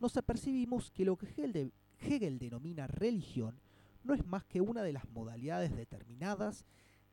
nos 0.00 0.16
apercibimos 0.16 0.90
que 0.90 1.04
lo 1.04 1.16
que 1.16 1.26
Hegel, 1.26 1.72
Hegel 2.00 2.38
denomina 2.38 2.86
religión 2.86 3.60
no 4.02 4.14
es 4.14 4.26
más 4.26 4.44
que 4.44 4.60
una 4.60 4.82
de 4.82 4.92
las 4.92 5.08
modalidades 5.10 5.76
determinadas 5.76 6.64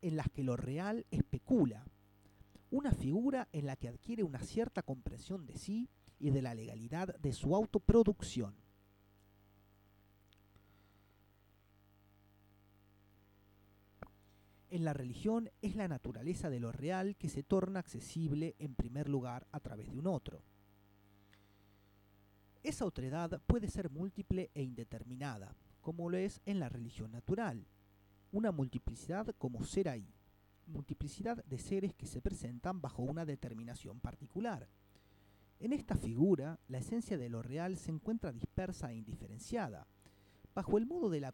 en 0.02 0.16
las 0.16 0.30
que 0.30 0.44
lo 0.44 0.56
real 0.56 1.06
especula, 1.12 1.86
una 2.72 2.92
figura 2.92 3.48
en 3.52 3.66
la 3.66 3.76
que 3.76 3.90
adquiere 3.90 4.24
una 4.24 4.40
cierta 4.40 4.82
comprensión 4.82 5.46
de 5.46 5.58
sí 5.58 5.90
y 6.20 6.30
de 6.32 6.42
la 6.42 6.56
legalidad 6.56 7.16
de 7.18 7.34
su 7.34 7.56
autoproducción. 7.56 8.56
En 14.70 14.84
la 14.84 14.94
religión 14.94 15.50
es 15.62 15.76
la 15.76 15.88
naturaleza 15.88 16.50
de 16.50 16.60
lo 16.60 16.72
real 16.72 17.16
que 17.16 17.30
se 17.30 17.42
torna 17.42 17.80
accesible 17.80 18.56
en 18.60 18.76
primer 18.76 19.08
lugar 19.08 19.48
a 19.52 19.60
través 19.60 19.90
de 19.92 19.98
un 19.98 20.08
otro. 20.08 20.44
Esa 22.68 22.84
otredad 22.84 23.42
puede 23.48 23.70
ser 23.70 23.90
múltiple 23.90 24.52
e 24.54 24.62
indeterminada, 24.62 25.56
como 25.80 26.10
lo 26.10 26.18
es 26.18 26.42
en 26.46 26.60
la 26.60 26.68
religión 26.68 27.14
natural, 27.14 27.66
una 28.34 28.52
multiplicidad 28.52 29.34
como 29.38 29.64
ser 29.64 29.88
ahí, 29.88 30.14
multiplicidad 30.66 31.42
de 31.46 31.60
seres 31.60 31.96
que 31.96 32.08
se 32.08 32.22
presentan 32.22 32.82
bajo 32.82 33.04
una 33.04 33.24
determinación 33.24 34.02
particular. 34.02 34.68
En 35.62 35.72
esta 35.72 35.96
figura, 35.96 36.60
la 36.68 36.80
esencia 36.80 37.18
de 37.18 37.30
lo 37.30 37.42
real 37.42 37.78
se 37.78 37.90
encuentra 37.90 38.34
dispersa 38.34 38.92
e 38.92 38.98
indiferenciada, 38.98 39.88
bajo 40.54 40.78
el 40.78 40.86
modo 40.86 41.10
de 41.10 41.22
la, 41.22 41.34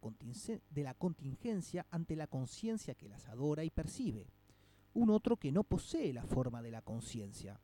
de 0.69 0.83
la 0.83 0.93
contingencia 0.93 1.87
ante 1.89 2.15
la 2.15 2.27
conciencia 2.27 2.93
que 2.93 3.09
las 3.09 3.27
adora 3.27 3.63
y 3.63 3.71
percibe, 3.71 4.27
un 4.93 5.09
otro 5.09 5.37
que 5.37 5.51
no 5.51 5.63
posee 5.63 6.13
la 6.13 6.27
forma 6.27 6.61
de 6.61 6.69
la 6.69 6.83
conciencia. 6.83 7.59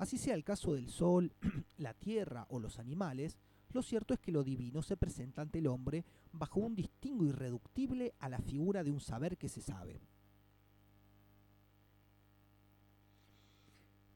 Así 0.00 0.16
sea 0.16 0.34
el 0.34 0.44
caso 0.44 0.72
del 0.72 0.88
sol, 0.88 1.30
la 1.76 1.92
tierra 1.92 2.46
o 2.48 2.58
los 2.58 2.78
animales, 2.78 3.36
lo 3.74 3.82
cierto 3.82 4.14
es 4.14 4.20
que 4.20 4.32
lo 4.32 4.42
divino 4.42 4.80
se 4.80 4.96
presenta 4.96 5.42
ante 5.42 5.58
el 5.58 5.66
hombre 5.66 6.06
bajo 6.32 6.58
un 6.58 6.74
distingo 6.74 7.26
irreductible 7.26 8.14
a 8.18 8.30
la 8.30 8.38
figura 8.38 8.82
de 8.82 8.92
un 8.92 9.00
saber 9.00 9.36
que 9.36 9.50
se 9.50 9.60
sabe. 9.60 10.00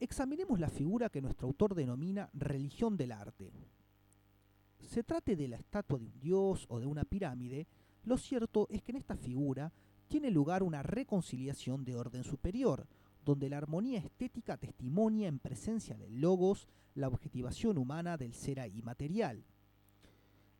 Examinemos 0.00 0.58
la 0.58 0.70
figura 0.70 1.10
que 1.10 1.20
nuestro 1.20 1.48
autor 1.48 1.74
denomina 1.74 2.30
religión 2.32 2.96
del 2.96 3.12
arte. 3.12 3.52
Se 4.80 5.04
trate 5.04 5.36
de 5.36 5.48
la 5.48 5.56
estatua 5.56 5.98
de 5.98 6.06
un 6.06 6.18
dios 6.18 6.64
o 6.70 6.80
de 6.80 6.86
una 6.86 7.04
pirámide, 7.04 7.66
lo 8.04 8.16
cierto 8.16 8.68
es 8.70 8.82
que 8.82 8.92
en 8.92 8.96
esta 8.96 9.18
figura 9.18 9.70
tiene 10.08 10.30
lugar 10.30 10.62
una 10.62 10.82
reconciliación 10.82 11.84
de 11.84 11.94
orden 11.94 12.24
superior, 12.24 12.86
donde 13.24 13.48
la 13.48 13.58
armonía 13.58 13.98
estética 13.98 14.56
testimonia 14.56 15.28
en 15.28 15.38
presencia 15.38 15.96
del 15.96 16.20
logos 16.20 16.68
la 16.94 17.08
objetivación 17.08 17.78
humana 17.78 18.16
del 18.16 18.34
ser 18.34 18.60
ahí 18.60 18.82
material. 18.82 19.44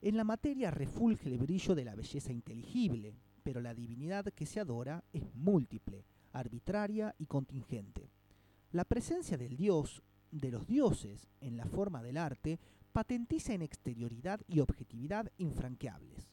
En 0.00 0.16
la 0.16 0.24
materia 0.24 0.70
refulge 0.70 1.29
el 1.29 1.38
brillo 1.38 1.74
de 1.74 1.85
la 1.85 1.94
belleza 1.94 2.33
inteligible, 2.33 3.14
pero 3.42 3.61
la 3.61 3.74
divinidad 3.74 4.27
que 4.27 4.46
se 4.46 4.61
adora 4.61 5.05
es 5.12 5.22
múltiple, 5.35 6.05
arbitraria 6.33 7.14
y 7.18 7.27
contingente. 7.27 8.11
La 8.72 8.85
presencia 8.85 9.38
del 9.38 9.57
dios, 9.57 10.03
de 10.31 10.50
los 10.50 10.66
dioses, 10.66 11.29
en 11.40 11.57
la 11.57 11.66
forma 11.66 12.03
del 12.03 12.16
arte, 12.16 12.59
patentiza 12.92 13.55
en 13.55 13.62
exterioridad 13.62 14.40
y 14.48 14.61
objetividad 14.61 15.31
infranqueables. 15.38 16.31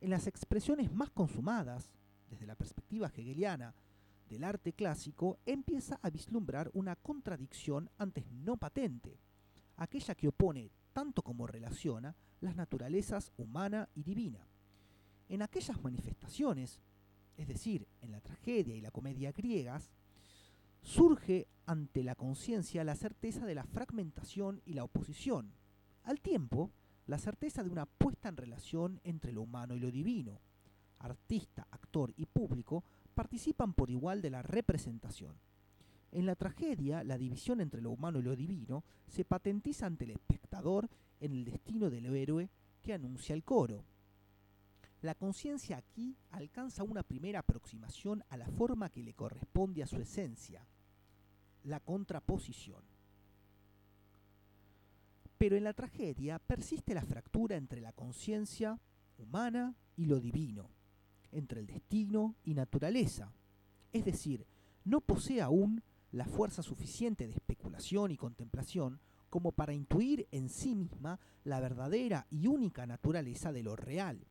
En 0.00 0.10
las 0.10 0.26
expresiones 0.26 0.92
más 0.92 1.10
consumadas, 1.10 1.92
desde 2.30 2.46
la 2.46 2.54
perspectiva 2.54 3.08
hegeliana, 3.08 3.74
del 4.30 4.44
arte 4.44 4.72
clásico, 4.72 5.38
empieza 5.44 5.98
a 6.02 6.08
vislumbrar 6.08 6.70
una 6.72 6.96
contradicción 6.96 7.90
antes 7.98 8.24
no 8.30 8.56
patente, 8.56 9.18
aquella 9.76 10.14
que 10.14 10.28
opone 10.28 10.70
tanto 10.92 11.22
como 11.22 11.46
relaciona 11.46 12.14
las 12.40 12.56
naturalezas 12.56 13.32
humana 13.36 13.88
y 13.94 14.04
divina. 14.04 14.46
En 15.28 15.42
aquellas 15.42 15.82
manifestaciones, 15.82 16.80
es 17.36 17.48
decir, 17.48 17.86
en 18.00 18.12
la 18.12 18.20
tragedia 18.20 18.74
y 18.76 18.80
la 18.80 18.90
comedia 18.90 19.32
griegas, 19.32 19.90
surge 20.80 21.48
ante 21.66 22.02
la 22.04 22.14
conciencia 22.14 22.84
la 22.84 22.94
certeza 22.94 23.44
de 23.46 23.54
la 23.54 23.64
fragmentación 23.64 24.62
y 24.64 24.74
la 24.74 24.84
oposición, 24.84 25.52
al 26.04 26.20
tiempo 26.20 26.70
la 27.06 27.18
certeza 27.18 27.64
de 27.64 27.70
una 27.70 27.86
puesta 27.86 28.28
en 28.28 28.36
relación 28.36 29.00
entre 29.02 29.32
lo 29.32 29.42
humano 29.42 29.74
y 29.74 29.80
lo 29.80 29.90
divino. 29.90 30.40
Artista, 31.00 31.66
actor 31.70 32.12
y 32.16 32.26
público 32.26 32.84
participan 33.14 33.74
por 33.74 33.90
igual 33.90 34.22
de 34.22 34.30
la 34.30 34.42
representación. 34.42 35.34
En 36.12 36.26
la 36.26 36.34
tragedia, 36.34 37.04
la 37.04 37.18
división 37.18 37.60
entre 37.60 37.80
lo 37.80 37.90
humano 37.90 38.18
y 38.18 38.22
lo 38.22 38.34
divino 38.34 38.84
se 39.06 39.24
patentiza 39.24 39.86
ante 39.86 40.04
el 40.04 40.10
espectador 40.10 40.88
en 41.20 41.32
el 41.32 41.44
destino 41.44 41.90
del 41.90 42.06
héroe 42.06 42.48
que 42.82 42.92
anuncia 42.92 43.34
el 43.34 43.44
coro. 43.44 43.84
La 45.02 45.14
conciencia 45.14 45.78
aquí 45.78 46.16
alcanza 46.30 46.82
una 46.82 47.02
primera 47.02 47.40
aproximación 47.40 48.22
a 48.28 48.36
la 48.36 48.48
forma 48.48 48.90
que 48.90 49.02
le 49.02 49.14
corresponde 49.14 49.82
a 49.82 49.86
su 49.86 50.00
esencia, 50.00 50.66
la 51.64 51.80
contraposición. 51.80 52.82
Pero 55.38 55.56
en 55.56 55.64
la 55.64 55.72
tragedia 55.72 56.38
persiste 56.38 56.92
la 56.92 57.04
fractura 57.04 57.56
entre 57.56 57.80
la 57.80 57.92
conciencia 57.92 58.78
humana 59.16 59.74
y 59.96 60.04
lo 60.04 60.20
divino, 60.20 60.68
entre 61.32 61.60
el 61.60 61.66
destino 61.66 62.34
y 62.44 62.54
naturaleza. 62.54 63.32
Es 63.92 64.04
decir, 64.04 64.46
no 64.84 65.00
posee 65.00 65.40
aún 65.40 65.82
la 66.12 66.24
fuerza 66.24 66.62
suficiente 66.62 67.26
de 67.26 67.34
especulación 67.34 68.10
y 68.10 68.16
contemplación 68.16 69.00
como 69.28 69.52
para 69.52 69.72
intuir 69.72 70.26
en 70.32 70.48
sí 70.48 70.74
misma 70.74 71.20
la 71.44 71.60
verdadera 71.60 72.26
y 72.30 72.48
única 72.48 72.86
naturaleza 72.86 73.52
de 73.52 73.62
lo 73.62 73.76
real. 73.76 74.26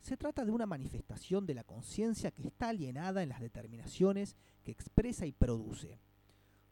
Se 0.00 0.16
trata 0.16 0.44
de 0.44 0.52
una 0.52 0.66
manifestación 0.66 1.44
de 1.44 1.54
la 1.54 1.64
conciencia 1.64 2.30
que 2.30 2.46
está 2.46 2.70
alienada 2.70 3.22
en 3.22 3.28
las 3.28 3.40
determinaciones 3.40 4.36
que 4.64 4.72
expresa 4.72 5.26
y 5.26 5.32
produce. 5.32 5.98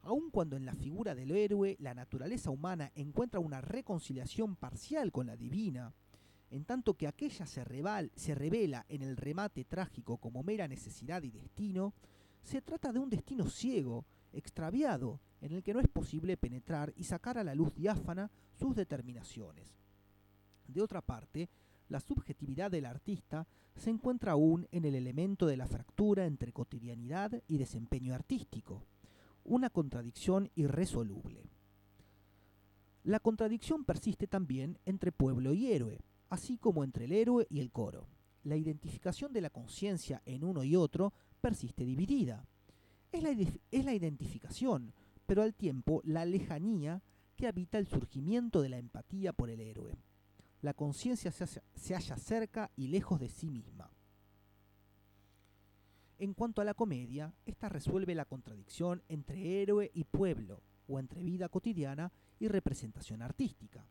Aun 0.01 0.31
cuando 0.31 0.55
en 0.55 0.65
la 0.65 0.73
figura 0.73 1.13
del 1.13 1.31
héroe 1.31 1.75
la 1.79 1.93
naturaleza 1.93 2.49
humana 2.49 2.91
encuentra 2.95 3.39
una 3.39 3.61
reconciliación 3.61 4.55
parcial 4.55 5.11
con 5.11 5.27
la 5.27 5.35
divina, 5.35 5.93
en 6.49 6.65
tanto 6.65 6.93
que 6.95 7.07
aquella 7.07 7.45
se, 7.45 7.63
revela 7.63 8.85
en 8.89 9.01
el 9.01 9.17
remate 9.17 9.65
trágico 9.65 10.17
como 10.17 10.43
mera 10.43 10.67
necesidad 10.67 11.23
y 11.23 11.31
destino, 11.31 11.93
se 12.41 12.61
trata 12.61 12.93
de 12.93 12.99
un 12.99 13.09
destino 13.09 13.49
ciego, 13.49 14.05
extraviado, 14.31 15.19
en 15.41 15.51
el 15.51 15.63
que 15.63 15.73
no 15.73 15.79
es 15.79 15.87
posible 15.87 16.37
penetrar 16.37 16.93
y 16.95 17.03
sacar 17.03 17.37
a 17.37 17.43
la 17.43 17.53
luz 17.53 17.73
diáfana 17.75 18.31
sus 18.57 18.75
determinaciones. 18.75 19.75
De 20.67 20.81
otra 20.81 21.01
parte, 21.01 21.49
la 21.89 21.99
subjetividad 21.99 22.71
del 22.71 22.85
artista 22.85 23.47
se 23.75 23.89
encuentra 23.89 24.33
aún 24.33 24.67
en 24.71 24.85
el 24.85 24.95
elemento 24.95 25.45
de 25.45 25.57
la 25.57 25.67
fractura 25.67 26.25
entre 26.25 26.51
cotidianidad 26.51 27.41
y 27.47 27.57
desempeño 27.57 28.13
artístico, 28.13 28.83
una 29.43 29.69
contradicción 29.69 30.49
irresoluble. 30.55 31.43
La 33.03 33.19
contradicción 33.19 33.85
persiste 33.85 34.27
también 34.27 34.79
entre 34.85 35.13
pueblo 35.13 35.53
y 35.53 35.71
héroe, 35.71 36.01
así 36.29 36.57
como 36.57 36.83
entre 36.83 37.05
el 37.05 37.11
héroe 37.11 37.47
y 37.49 37.59
el 37.59 37.71
coro. 37.71 38.07
La 38.43 38.55
identificación 38.55 39.33
de 39.33 39.41
la 39.41 39.49
conciencia 39.49 40.21
en 40.25 40.43
uno 40.43 40.63
y 40.63 40.75
otro 40.75 41.13
persiste 41.41 41.85
dividida. 41.85 42.45
Es 43.11 43.23
la, 43.23 43.93
identificación, 43.93 44.93
pero 45.25 45.41
al 45.41 45.53
tiempo 45.53 46.01
la 46.03 46.25
lejanía 46.25 47.01
que 47.35 47.47
habita 47.47 47.77
el 47.77 47.87
surgimiento 47.87 48.61
de 48.61 48.69
la 48.69 48.77
empatía 48.77 49.33
por 49.33 49.49
el 49.49 49.61
héroe 49.61 49.97
la 50.61 50.73
conciencia 50.73 51.31
se, 51.31 51.93
halla 51.93 52.17
cerca 52.17 52.71
y 52.75 52.87
lejos 52.87 53.19
de 53.19 53.29
sí 53.29 53.49
misma. 53.49 53.91
En 56.19 56.33
cuanto 56.33 56.61
a 56.61 56.65
la 56.65 56.73
comedia, 56.73 57.33
esta 57.45 57.69
resuelve 57.69 58.15
la 58.15 58.25
contradicción 58.25 59.03
entre 59.07 59.61
héroe 59.61 59.91
y 59.93 60.03
pueblo, 60.03 60.63
o 60.87 60.99
entre 60.99 61.21
vida 61.21 61.49
cotidiana 61.49 62.11
y 62.39 62.47
representación 62.47 63.21
artística. 63.21 63.85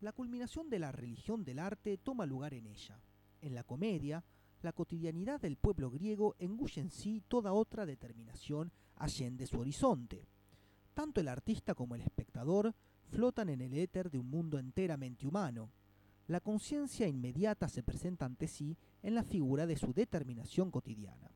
La 0.00 0.12
culminación 0.12 0.70
de 0.70 0.78
la 0.78 0.92
religión 0.92 1.44
del 1.44 1.58
arte 1.58 1.98
toma 1.98 2.24
lugar 2.24 2.54
en 2.54 2.66
ella. 2.66 2.98
En 3.42 3.54
la 3.54 3.64
comedia, 3.64 4.24
la 4.62 4.72
cotidianidad 4.72 5.40
del 5.40 5.56
pueblo 5.56 5.90
griego 5.90 6.36
engulle 6.38 6.80
en 6.80 6.90
sí 6.90 7.22
toda 7.28 7.52
otra 7.52 7.84
determinación 7.84 8.72
allende 8.96 9.46
su 9.46 9.60
horizonte. 9.60 10.26
Tanto 10.94 11.20
el 11.20 11.28
artista 11.28 11.74
como 11.74 11.94
el 11.94 12.00
espectador 12.00 12.74
flotan 13.10 13.50
en 13.50 13.60
el 13.60 13.74
éter 13.74 14.10
de 14.10 14.18
un 14.18 14.30
mundo 14.30 14.58
enteramente 14.58 15.26
humano, 15.26 15.70
la 16.28 16.40
conciencia 16.40 17.06
inmediata 17.06 17.68
se 17.68 17.82
presenta 17.82 18.24
ante 18.24 18.48
sí 18.48 18.78
en 19.02 19.14
la 19.14 19.24
figura 19.24 19.66
de 19.66 19.76
su 19.76 19.92
determinación 19.92 20.70
cotidiana. 20.70 21.30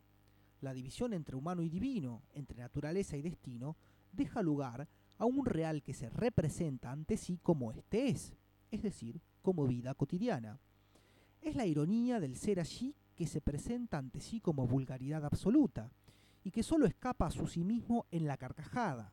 La 0.62 0.72
división 0.72 1.12
entre 1.12 1.36
humano 1.36 1.62
y 1.62 1.68
divino, 1.68 2.22
entre 2.32 2.60
naturaleza 2.60 3.18
y 3.18 3.22
destino, 3.22 3.76
deja 4.12 4.40
lugar 4.42 4.88
a 5.18 5.26
un 5.26 5.44
real 5.44 5.82
que 5.82 5.92
se 5.92 6.08
representa 6.08 6.90
ante 6.90 7.18
sí 7.18 7.38
como 7.42 7.70
éste 7.72 8.08
es, 8.08 8.34
es 8.74 8.82
decir, 8.82 9.20
como 9.42 9.66
vida 9.66 9.94
cotidiana. 9.94 10.58
Es 11.40 11.56
la 11.56 11.66
ironía 11.66 12.20
del 12.20 12.36
ser 12.36 12.60
allí 12.60 12.94
que 13.14 13.26
se 13.26 13.40
presenta 13.40 13.98
ante 13.98 14.20
sí 14.20 14.40
como 14.40 14.66
vulgaridad 14.66 15.24
absoluta, 15.24 15.90
y 16.42 16.50
que 16.50 16.62
sólo 16.62 16.86
escapa 16.86 17.26
a 17.26 17.30
su 17.30 17.46
sí 17.46 17.64
mismo 17.64 18.06
en 18.10 18.26
la 18.26 18.36
carcajada, 18.36 19.12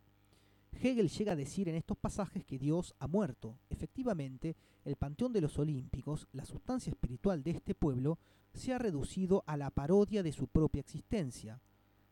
Hegel 0.74 1.10
llega 1.10 1.34
a 1.34 1.36
decir 1.36 1.70
en 1.70 1.76
estos 1.76 1.98
pasajes 1.98 2.46
que 2.46 2.58
Dios 2.58 2.96
ha 3.00 3.08
muerto. 3.08 3.60
Efectivamente, 3.70 4.56
el 4.86 4.96
panteón 4.96 5.34
de 5.34 5.42
los 5.42 5.60
olímpicos, 5.60 6.28
la 6.32 6.46
sustancia 6.46 6.92
espiritual 6.92 7.44
de 7.44 7.52
este 7.52 7.76
pueblo, 7.76 8.18
se 8.54 8.74
ha 8.74 8.78
reducido 8.78 9.44
a 9.46 9.58
la 9.58 9.70
parodia 9.70 10.24
de 10.24 10.32
su 10.32 10.48
propia 10.48 10.80
existencia. 10.80 11.62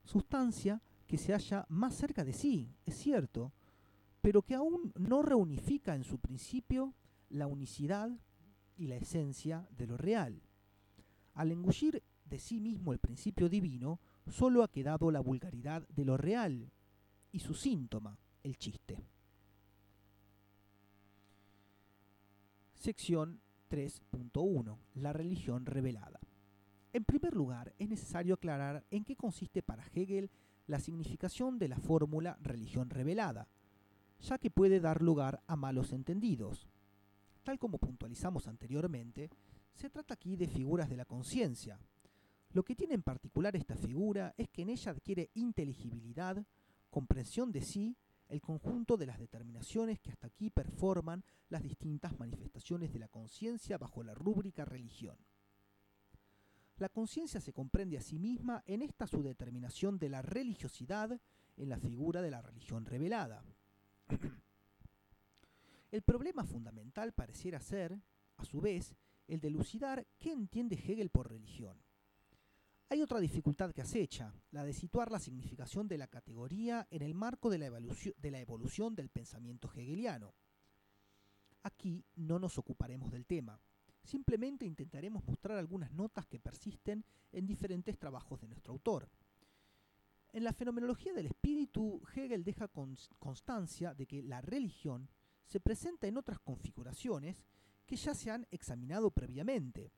Sustancia 0.03 0.81
que 1.07 1.17
se 1.17 1.33
halla 1.33 1.65
más 1.69 1.95
cerca 1.95 2.23
de 2.23 2.33
sí, 2.33 2.69
es 2.85 2.95
cierto, 2.95 3.51
pero 4.21 4.43
que 4.43 4.55
aún 4.55 4.93
no 4.97 5.21
reunifica 5.21 5.95
en 5.95 6.03
su 6.03 6.19
principio 6.19 6.93
la 7.29 7.47
unicidad 7.47 8.11
y 8.75 8.87
la 8.87 8.95
esencia 8.95 9.67
de 9.71 9.87
lo 9.87 9.97
real. 9.97 10.41
Al 11.33 11.51
engullir 11.51 12.03
de 12.25 12.39
sí 12.39 12.59
mismo 12.59 12.93
el 12.93 12.99
principio 12.99 13.49
divino, 13.49 13.99
sólo 14.27 14.63
ha 14.63 14.71
quedado 14.71 15.11
la 15.11 15.19
vulgaridad 15.19 15.87
de 15.89 16.05
lo 16.05 16.17
real 16.17 16.71
y 17.31 17.39
su 17.39 17.53
síntoma, 17.53 18.17
el 18.43 18.57
chiste. 18.57 19.03
Sección 22.73 23.41
3.1. 23.69 24.77
La 24.95 25.13
religión 25.13 25.65
revelada. 25.65 26.19
En 26.93 27.03
primer 27.03 27.35
lugar, 27.35 27.73
es 27.77 27.89
necesario 27.89 28.33
aclarar 28.33 28.85
en 28.89 29.03
qué 29.03 29.15
consiste 29.15 29.61
para 29.61 29.85
Hegel 29.93 30.31
la 30.65 30.79
significación 30.79 31.59
de 31.59 31.67
la 31.67 31.77
fórmula 31.77 32.37
religión 32.41 32.89
revelada, 32.89 33.47
ya 34.21 34.37
que 34.37 34.49
puede 34.49 34.79
dar 34.79 35.01
lugar 35.01 35.41
a 35.47 35.55
malos 35.55 35.93
entendidos. 35.93 36.67
Tal 37.43 37.58
como 37.58 37.78
puntualizamos 37.78 38.47
anteriormente, 38.47 39.30
se 39.73 39.89
trata 39.89 40.13
aquí 40.13 40.36
de 40.36 40.47
figuras 40.47 40.89
de 40.89 40.97
la 40.97 41.06
conciencia. 41.06 41.80
Lo 42.52 42.63
que 42.63 42.75
tiene 42.75 42.95
en 42.95 43.04
particular 43.04 43.56
esta 43.56 43.75
figura 43.75 44.34
es 44.38 44.49
que 44.49 44.63
en 44.63 44.69
ella 44.69 44.91
adquiere 44.91 45.30
inteligibilidad, 45.36 46.43
comprensión 46.89 47.52
de 47.52 47.62
sí 47.62 47.95
el 48.28 48.41
conjunto 48.41 48.95
de 48.95 49.08
las 49.08 49.19
determinaciones 49.19 49.99
que 49.99 50.12
hasta 50.12 50.28
aquí 50.28 50.49
performan 50.49 51.23
las 51.49 51.63
distintas 51.63 52.17
manifestaciones 52.19 52.93
de 52.93 52.99
la 52.99 53.08
conciencia 53.08 53.78
bajo 53.78 54.04
la 54.04 54.13
rúbrica 54.13 54.65
religión. 54.65 55.17
La 56.78 56.89
conciencia 56.89 57.41
se 57.41 57.54
comprende 57.54 57.97
a 57.97 58.02
sí 58.02 58.19
misma 58.19 58.63
en 58.65 58.82
esta 58.82 59.06
su 59.06 59.21
determinación 59.21 59.99
de 59.99 60.10
la 60.10 60.21
religiosidad 60.21 61.19
en 61.58 61.69
la 61.69 61.78
figura 61.78 62.21
de 62.21 62.32
la 62.32 62.41
religión 62.41 62.86
revelada. 62.86 63.43
el 65.91 66.02
problema 66.04 66.43
fundamental 66.43 67.13
pareciera 67.13 67.60
ser, 67.60 67.99
a 68.38 68.45
su 68.45 68.62
vez, 68.62 68.95
el 69.28 69.39
de 69.39 69.49
lucidar 69.49 70.08
qué 70.19 70.32
entiende 70.32 70.75
Hegel 70.75 71.10
por 71.10 71.30
religión. 71.30 71.82
Hay 72.91 73.02
otra 73.02 73.19
dificultad 73.19 73.71
que 73.71 73.82
acecha, 73.82 74.34
la 74.52 74.63
de 74.63 74.73
situar 74.73 75.12
la 75.12 75.19
significación 75.19 75.88
de 75.88 75.99
la 75.99 76.08
categoría 76.08 76.88
en 76.89 77.04
el 77.04 77.13
marco 77.13 77.52
de 77.52 77.60
la, 77.60 77.67
evolución, 78.39 78.95
del 78.95 79.10
pensamiento 79.10 79.71
hegeliano. 79.71 80.34
Aquí 81.62 82.04
no 82.15 82.39
nos 82.39 82.58
ocuparemos 82.58 83.12
del 83.12 83.25
tema. 83.25 83.62
simplemente 84.02 84.65
intentaremos 84.65 85.23
mostrar 85.23 85.58
algunas 85.58 85.91
notas 85.91 86.25
que 86.25 86.39
persisten 86.39 87.06
en 87.32 87.45
diferentes 87.45 87.99
trabajos 87.99 88.39
de 88.41 88.47
nuestro 88.47 88.73
autor. 88.73 89.08
En 90.32 90.43
la 90.43 90.54
fenomenología 90.54 91.13
del 91.13 91.28
espíritu, 91.28 92.02
Hegel 92.15 92.43
deja 92.43 92.69
constancia 93.19 93.93
de 93.93 94.08
que 94.08 94.23
la 94.23 94.41
religión 94.41 95.10
se 95.49 95.59
presenta 95.59 96.07
en 96.07 96.15
otras 96.15 96.39
configuraciones 96.39 97.43
que 97.88 97.95
ya 97.95 98.13
se 98.13 98.29
han 98.29 98.47
examinado 98.51 99.09
previamente. 99.09 99.91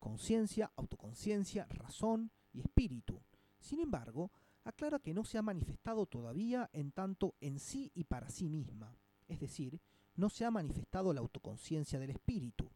Conciencia, 0.00 0.72
autoconciencia, 0.74 1.66
razón 1.70 2.32
y 2.52 2.60
espíritu. 2.60 3.22
Sin 3.60 3.78
embargo, 3.78 4.32
aclara 4.64 4.98
que 4.98 5.14
no 5.14 5.24
se 5.24 5.38
ha 5.38 5.42
manifestado 5.42 6.06
todavía 6.06 6.68
en 6.72 6.90
tanto 6.90 7.36
en 7.40 7.60
sí 7.60 7.92
y 7.94 8.04
para 8.04 8.30
sí 8.30 8.48
misma, 8.48 8.96
es 9.28 9.38
decir, 9.38 9.80
no 10.16 10.28
se 10.28 10.44
ha 10.44 10.50
manifestado 10.50 11.12
la 11.12 11.20
autoconciencia 11.20 12.00
del 12.00 12.10
espíritu. 12.10 12.68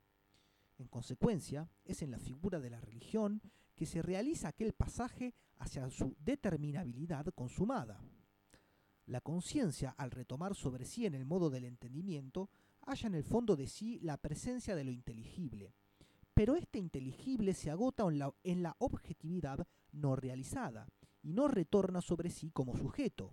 En 0.78 0.86
consecuencia, 0.86 1.68
es 1.84 2.00
en 2.02 2.12
la 2.12 2.20
figura 2.20 2.60
de 2.60 2.70
la 2.70 2.80
religión 2.80 3.42
que 3.74 3.86
se 3.86 4.02
realiza 4.02 4.48
aquel 4.48 4.72
pasaje 4.72 5.34
hacia 5.58 5.90
su 5.90 6.16
determinabilidad 6.20 7.26
consumada. 7.34 8.00
La 9.06 9.20
conciencia, 9.20 9.94
al 9.98 10.10
retomar 10.10 10.54
sobre 10.54 10.86
sí 10.86 11.04
en 11.06 11.14
el 11.14 11.26
modo 11.26 11.50
del 11.50 11.64
entendimiento, 11.64 12.50
halla 12.86 13.06
en 13.06 13.14
el 13.14 13.24
fondo 13.24 13.56
de 13.56 13.66
sí 13.66 13.98
la 14.00 14.16
presencia 14.16 14.74
de 14.74 14.84
lo 14.84 14.90
inteligible, 14.90 15.74
pero 16.32 16.56
este 16.56 16.78
inteligible 16.78 17.54
se 17.54 17.70
agota 17.70 18.04
en 18.04 18.18
la, 18.18 18.34
en 18.42 18.62
la 18.62 18.76
objetividad 18.78 19.66
no 19.92 20.16
realizada 20.16 20.88
y 21.22 21.32
no 21.32 21.48
retorna 21.48 22.00
sobre 22.00 22.30
sí 22.30 22.50
como 22.50 22.76
sujeto. 22.76 23.32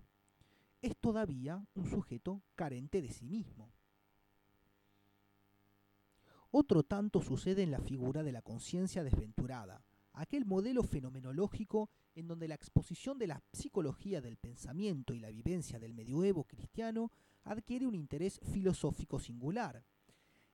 Es 0.80 0.96
todavía 0.96 1.66
un 1.74 1.86
sujeto 1.86 2.42
carente 2.54 3.02
de 3.02 3.10
sí 3.10 3.28
mismo. 3.28 3.72
Otro 6.50 6.82
tanto 6.82 7.22
sucede 7.22 7.62
en 7.62 7.70
la 7.70 7.80
figura 7.80 8.22
de 8.22 8.32
la 8.32 8.42
conciencia 8.42 9.02
desventurada, 9.02 9.82
aquel 10.14 10.44
modelo 10.44 10.82
fenomenológico 10.82 11.90
en 12.14 12.28
donde 12.28 12.48
la 12.48 12.54
exposición 12.54 13.18
de 13.18 13.26
la 13.26 13.42
psicología 13.52 14.20
del 14.20 14.36
pensamiento 14.36 15.14
y 15.14 15.20
la 15.20 15.30
vivencia 15.30 15.78
del 15.78 15.94
medioevo 15.94 16.44
cristiano 16.44 17.10
adquiere 17.44 17.86
un 17.86 17.94
interés 17.94 18.40
filosófico 18.52 19.18
singular. 19.18 19.84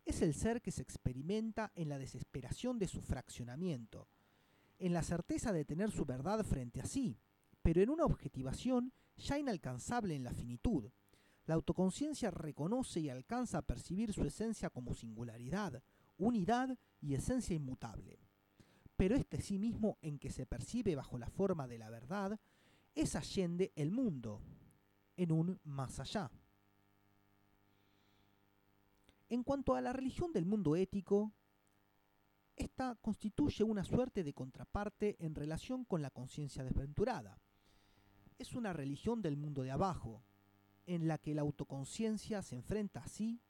Es 0.05 0.23
el 0.23 0.35
ser 0.35 0.63
que 0.63 0.71
se 0.71 0.83
experimenta 0.83 1.73
en 1.75 1.89
la 1.89 1.99
desesperación 1.99 2.79
de 2.79 2.89
su 2.89 3.01
fraccionamiento, 3.01 4.09
en 4.79 4.93
la 4.93 5.03
certeza 5.03 5.53
de 5.53 5.65
tener 5.65 5.91
su 5.91 6.05
verdad 6.05 6.45
frente 6.45 6.81
a 6.81 6.87
sí, 6.87 7.19
pero 7.63 7.83
en 7.83 7.91
una 7.91 8.05
objetivación 8.05 8.93
ya 9.17 9.39
inalcanzable 9.39 10.15
en 10.15 10.25
la 10.25 10.33
finitud. 10.33 10.91
La 11.45 11.55
autoconciencia 11.55 12.31
reconoce 12.31 13.01
y 13.01 13.09
alcanza 13.09 13.59
a 13.59 13.63
percibir 13.63 14.13
su 14.13 14.25
esencia 14.25 14.71
como 14.71 14.95
singularidad, 14.95 15.83
unidad 16.17 16.79
y 17.01 17.15
esencia 17.15 17.57
inmutable 17.57 18.28
pero 18.99 19.15
este 19.15 19.41
sí 19.41 19.61
mismo 19.61 19.97
en 20.03 20.19
que 20.19 20.29
se 20.29 20.45
percibe 20.45 20.97
bajo 20.97 21.19
la 21.19 21.31
forma 21.31 21.69
de 21.69 21.79
la 21.79 21.89
verdad 21.89 22.41
es 22.97 23.15
allende 23.15 23.73
el 23.77 23.93
mundo, 23.93 24.43
en 25.17 25.31
un 25.31 25.61
más 25.63 26.01
allá. 26.01 26.33
En 29.29 29.45
cuanto 29.45 29.77
a 29.77 29.81
la 29.81 29.93
religión 29.93 30.33
del 30.33 30.47
mundo 30.47 30.75
ético, 30.75 31.33
esta 32.57 32.97
constituye 32.97 33.63
una 33.63 33.85
suerte 33.85 34.25
de 34.25 34.35
contraparte 34.35 35.17
en 35.21 35.37
relación 35.37 35.85
con 35.85 36.03
la 36.03 36.11
conciencia 36.11 36.65
desventurada. 36.65 37.39
Es 38.37 38.55
una 38.55 38.73
religión 38.73 39.23
del 39.23 39.37
mundo 39.37 39.63
de 39.63 39.71
abajo, 39.71 40.25
en 40.87 41.07
la 41.07 41.19
que 41.19 41.37
la 41.37 41.43
autoconciencia 41.43 42.43
se 42.43 42.57
enfrenta 42.57 43.05
a 43.05 43.07
sí 43.07 43.41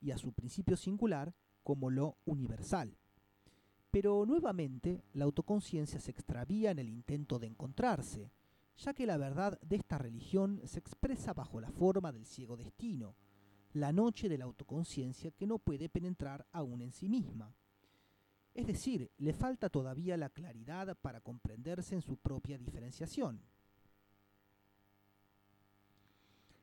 y 0.00 0.12
a 0.12 0.16
su 0.16 0.32
principio 0.32 0.78
singular 0.78 1.34
como 1.62 1.90
lo 1.90 2.16
universal. 2.24 2.96
Pero 3.90 4.26
nuevamente 4.26 5.02
la 5.14 5.24
autoconciencia 5.24 6.00
se 6.00 6.10
extravía 6.10 6.70
en 6.70 6.78
el 6.78 6.88
intento 6.88 7.38
de 7.38 7.46
encontrarse, 7.46 8.30
ya 8.76 8.94
que 8.94 9.06
la 9.06 9.16
verdad 9.16 9.58
de 9.60 9.76
esta 9.76 9.98
religión 9.98 10.60
se 10.64 10.78
expresa 10.78 11.32
bajo 11.32 11.60
la 11.60 11.70
forma 11.70 12.12
del 12.12 12.26
ciego 12.26 12.56
destino, 12.56 13.16
la 13.72 13.92
noche 13.92 14.28
de 14.28 14.38
la 14.38 14.44
autoconciencia 14.44 15.30
que 15.30 15.46
no 15.46 15.58
puede 15.58 15.88
penetrar 15.88 16.46
aún 16.52 16.82
en 16.82 16.92
sí 16.92 17.08
misma. 17.08 17.54
Es 18.54 18.66
decir, 18.66 19.10
le 19.18 19.32
falta 19.32 19.68
todavía 19.68 20.16
la 20.16 20.30
claridad 20.30 20.96
para 21.00 21.20
comprenderse 21.20 21.94
en 21.94 22.02
su 22.02 22.16
propia 22.16 22.58
diferenciación. 22.58 23.40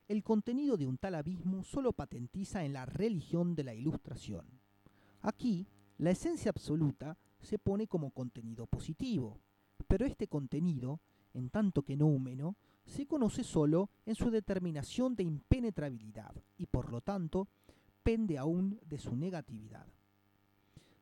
El 0.08 0.24
contenido 0.24 0.78
de 0.78 0.86
un 0.86 0.98
tal 0.98 1.16
abismo 1.16 1.64
solo 1.64 1.94
patentiza 1.94 2.64
en 2.64 2.74
la 2.74 2.86
religión 2.86 3.56
de 3.56 3.64
la 3.64 3.74
ilustración. 3.74 4.46
Aquí, 5.22 5.68
la 5.98 6.12
esencia 6.12 6.50
absoluta 6.50 7.18
se 7.40 7.60
pone 7.60 7.88
como 7.88 8.12
contenido 8.12 8.68
positivo, 8.68 9.40
pero 9.88 10.06
este 10.06 10.28
contenido, 10.28 11.00
en 11.34 11.50
tanto 11.50 11.84
que 11.84 11.96
noumeno, 11.96 12.58
se 12.86 13.06
conoce 13.06 13.44
solo 13.44 13.90
en 14.06 14.16
su 14.16 14.30
determinación 14.30 15.16
de 15.16 15.24
impenetrabilidad 15.24 16.36
y 16.58 16.66
por 16.66 16.92
lo 16.92 17.02
tanto 17.02 17.48
pende 18.04 18.38
aún 18.38 18.80
de 18.86 19.00
su 19.00 19.16
negatividad. 19.16 19.88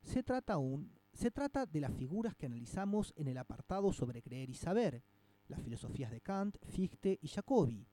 Se 0.01 0.23
trata, 0.23 0.53
aún, 0.53 0.91
se 1.13 1.31
trata 1.31 1.65
de 1.65 1.81
las 1.81 1.93
figuras 1.93 2.35
que 2.35 2.45
analizamos 2.45 3.13
en 3.15 3.27
el 3.27 3.37
apartado 3.37 3.91
sobre 3.93 4.21
creer 4.21 4.49
y 4.49 4.53
saber, 4.53 5.03
las 5.47 5.61
filosofías 5.61 6.11
de 6.11 6.21
Kant, 6.21 6.57
Fichte 6.65 7.19
y 7.21 7.27
Jacobi. 7.27 7.85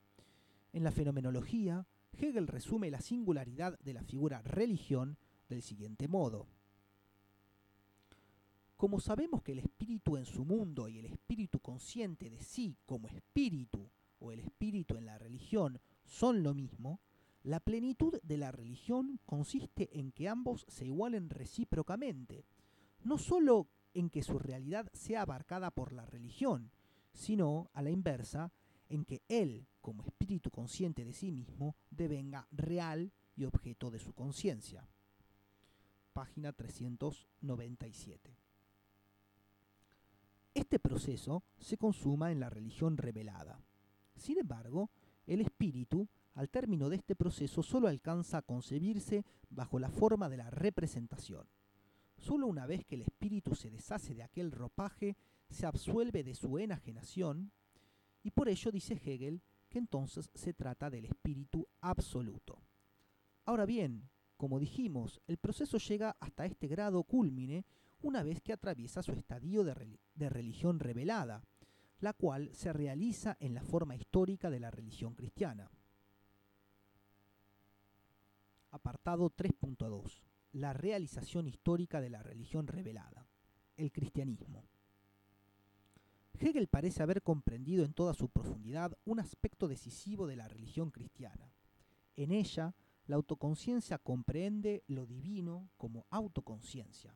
En 0.72 0.84
la 0.84 0.92
fenomenología, 0.92 1.86
Hegel 2.12 2.46
resume 2.46 2.90
la 2.90 3.00
singularidad 3.00 3.78
de 3.80 3.94
la 3.94 4.02
figura 4.02 4.42
religión 4.42 5.18
del 5.48 5.62
siguiente 5.62 6.06
modo. 6.06 6.46
Como 8.80 8.98
sabemos 8.98 9.42
que 9.42 9.52
el 9.52 9.58
espíritu 9.58 10.16
en 10.16 10.24
su 10.24 10.42
mundo 10.42 10.88
y 10.88 10.98
el 10.98 11.04
espíritu 11.04 11.60
consciente 11.60 12.30
de 12.30 12.40
sí 12.40 12.78
como 12.86 13.08
espíritu 13.08 13.90
o 14.18 14.32
el 14.32 14.38
espíritu 14.38 14.96
en 14.96 15.04
la 15.04 15.18
religión 15.18 15.78
son 16.06 16.42
lo 16.42 16.54
mismo, 16.54 16.98
la 17.42 17.60
plenitud 17.60 18.18
de 18.22 18.38
la 18.38 18.52
religión 18.52 19.20
consiste 19.26 19.90
en 20.00 20.12
que 20.12 20.30
ambos 20.30 20.64
se 20.66 20.86
igualen 20.86 21.28
recíprocamente, 21.28 22.46
no 23.04 23.18
sólo 23.18 23.68
en 23.92 24.08
que 24.08 24.22
su 24.22 24.38
realidad 24.38 24.88
sea 24.94 25.20
abarcada 25.20 25.70
por 25.70 25.92
la 25.92 26.06
religión, 26.06 26.72
sino, 27.12 27.68
a 27.74 27.82
la 27.82 27.90
inversa, 27.90 28.50
en 28.88 29.04
que 29.04 29.20
él, 29.28 29.66
como 29.82 30.06
espíritu 30.06 30.50
consciente 30.50 31.04
de 31.04 31.12
sí 31.12 31.30
mismo, 31.32 31.76
devenga 31.90 32.48
real 32.50 33.12
y 33.36 33.44
objeto 33.44 33.90
de 33.90 33.98
su 33.98 34.14
conciencia. 34.14 34.88
Página 36.14 36.54
397. 36.54 38.49
Este 40.54 40.78
proceso 40.78 41.44
se 41.58 41.76
consuma 41.76 42.32
en 42.32 42.40
la 42.40 42.50
religión 42.50 42.96
revelada. 42.96 43.62
Sin 44.16 44.38
embargo, 44.38 44.90
el 45.26 45.40
espíritu, 45.40 46.08
al 46.34 46.48
término 46.48 46.88
de 46.88 46.96
este 46.96 47.14
proceso, 47.14 47.62
solo 47.62 47.86
alcanza 47.86 48.38
a 48.38 48.42
concebirse 48.42 49.24
bajo 49.48 49.78
la 49.78 49.90
forma 49.90 50.28
de 50.28 50.38
la 50.38 50.50
representación. 50.50 51.46
Solo 52.16 52.48
una 52.48 52.66
vez 52.66 52.84
que 52.84 52.96
el 52.96 53.02
espíritu 53.02 53.54
se 53.54 53.70
deshace 53.70 54.14
de 54.14 54.22
aquel 54.22 54.50
ropaje, 54.50 55.16
se 55.48 55.66
absuelve 55.66 56.24
de 56.24 56.34
su 56.34 56.58
enajenación, 56.58 57.52
y 58.22 58.30
por 58.32 58.48
ello 58.48 58.70
dice 58.70 59.00
Hegel 59.02 59.42
que 59.68 59.78
entonces 59.78 60.30
se 60.34 60.52
trata 60.52 60.90
del 60.90 61.04
espíritu 61.04 61.66
absoluto. 61.80 62.60
Ahora 63.44 63.66
bien, 63.66 64.10
como 64.36 64.58
dijimos, 64.58 65.20
el 65.26 65.38
proceso 65.38 65.78
llega 65.78 66.16
hasta 66.18 66.44
este 66.44 66.66
grado 66.66 67.04
culmine 67.04 67.64
una 68.02 68.22
vez 68.22 68.40
que 68.40 68.52
atraviesa 68.52 69.02
su 69.02 69.12
estadio 69.12 69.64
de, 69.64 70.28
religión 70.28 70.78
revelada, 70.78 71.42
la 72.00 72.12
cual 72.12 72.50
se 72.54 72.72
realiza 72.72 73.36
en 73.40 73.54
la 73.54 73.62
forma 73.62 73.94
histórica 73.94 74.50
de 74.50 74.60
la 74.60 74.70
religión 74.70 75.14
cristiana. 75.14 75.70
Apartado 78.70 79.30
3.2. 79.30 80.22
La 80.52 80.72
realización 80.72 81.46
histórica 81.46 82.00
de 82.00 82.10
la 82.10 82.22
religión 82.22 82.66
revelada. 82.66 83.26
El 83.76 83.92
cristianismo. 83.92 84.64
Hegel 86.38 86.68
parece 86.68 87.02
haber 87.02 87.22
comprendido 87.22 87.84
en 87.84 87.92
toda 87.92 88.14
su 88.14 88.28
profundidad 88.28 88.96
un 89.04 89.20
aspecto 89.20 89.68
decisivo 89.68 90.26
de 90.26 90.36
la 90.36 90.48
religión 90.48 90.90
cristiana. 90.90 91.52
En 92.16 92.30
ella, 92.30 92.74
la 93.06 93.16
autoconciencia 93.16 93.98
comprende 93.98 94.84
lo 94.86 95.04
divino 95.04 95.68
como 95.76 96.06
autoconciencia 96.10 97.14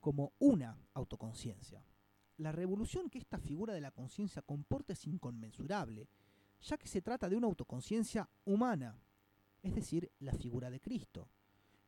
como 0.00 0.32
una 0.38 0.78
autoconciencia. 0.94 1.84
La 2.38 2.52
revolución 2.52 3.10
que 3.10 3.18
esta 3.18 3.38
figura 3.38 3.74
de 3.74 3.82
la 3.82 3.90
conciencia 3.90 4.42
comporta 4.42 4.94
es 4.94 5.06
inconmensurable, 5.06 6.08
ya 6.62 6.78
que 6.78 6.88
se 6.88 7.02
trata 7.02 7.28
de 7.28 7.36
una 7.36 7.46
autoconciencia 7.46 8.28
humana, 8.44 8.98
es 9.62 9.74
decir, 9.74 10.10
la 10.18 10.32
figura 10.32 10.70
de 10.70 10.80
Cristo. 10.80 11.28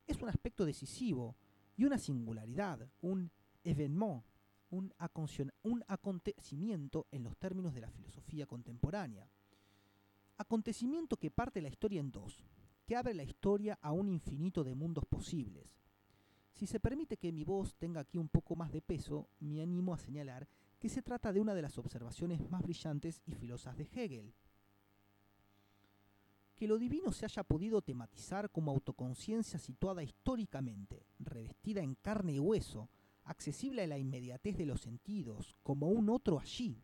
Es 0.06 0.20
un 0.20 0.28
aspecto 0.28 0.64
decisivo 0.64 1.36
y 1.76 1.84
una 1.84 1.98
singularidad, 1.98 2.86
un 3.00 3.30
événement, 3.64 4.24
un, 4.70 4.92
un 5.62 5.84
acontecimiento 5.88 7.06
en 7.10 7.24
los 7.24 7.36
términos 7.38 7.74
de 7.74 7.80
la 7.80 7.90
filosofía 7.90 8.46
contemporánea. 8.46 9.28
Acontecimiento 10.36 11.16
que 11.16 11.30
parte 11.30 11.62
la 11.62 11.68
historia 11.68 12.00
en 12.00 12.10
dos, 12.10 12.44
que 12.84 12.96
abre 12.96 13.14
la 13.14 13.22
historia 13.22 13.78
a 13.80 13.92
un 13.92 14.08
infinito 14.08 14.64
de 14.64 14.74
mundos 14.74 15.04
posibles, 15.06 15.82
Si 16.62 16.68
se 16.68 16.78
permite 16.78 17.16
que 17.16 17.32
mi 17.32 17.42
voz 17.42 17.74
tenga 17.74 18.02
aquí 18.02 18.18
un 18.18 18.28
poco 18.28 18.54
más 18.54 18.70
de 18.70 18.80
peso, 18.80 19.26
me 19.40 19.60
animo 19.60 19.94
a 19.94 19.98
señalar 19.98 20.46
que 20.78 20.88
se 20.88 21.02
trata 21.02 21.32
de 21.32 21.40
una 21.40 21.54
de 21.54 21.62
las 21.62 21.76
observaciones 21.76 22.48
más 22.50 22.62
brillantes 22.62 23.20
y 23.26 23.34
filosas 23.34 23.76
de 23.76 23.88
Hegel. 23.92 24.32
Que 26.54 26.68
lo 26.68 26.78
divino 26.78 27.10
se 27.10 27.24
haya 27.24 27.42
podido 27.42 27.82
tematizar 27.82 28.48
como 28.48 28.70
autoconciencia 28.70 29.58
situada 29.58 30.04
históricamente, 30.04 31.04
revestida 31.18 31.82
en 31.82 31.96
carne 31.96 32.34
y 32.34 32.38
hueso, 32.38 32.88
accesible 33.24 33.82
a 33.82 33.88
la 33.88 33.98
inmediatez 33.98 34.56
de 34.56 34.66
los 34.66 34.82
sentidos, 34.82 35.56
como 35.64 35.88
un 35.88 36.10
otro 36.10 36.38
allí. 36.38 36.80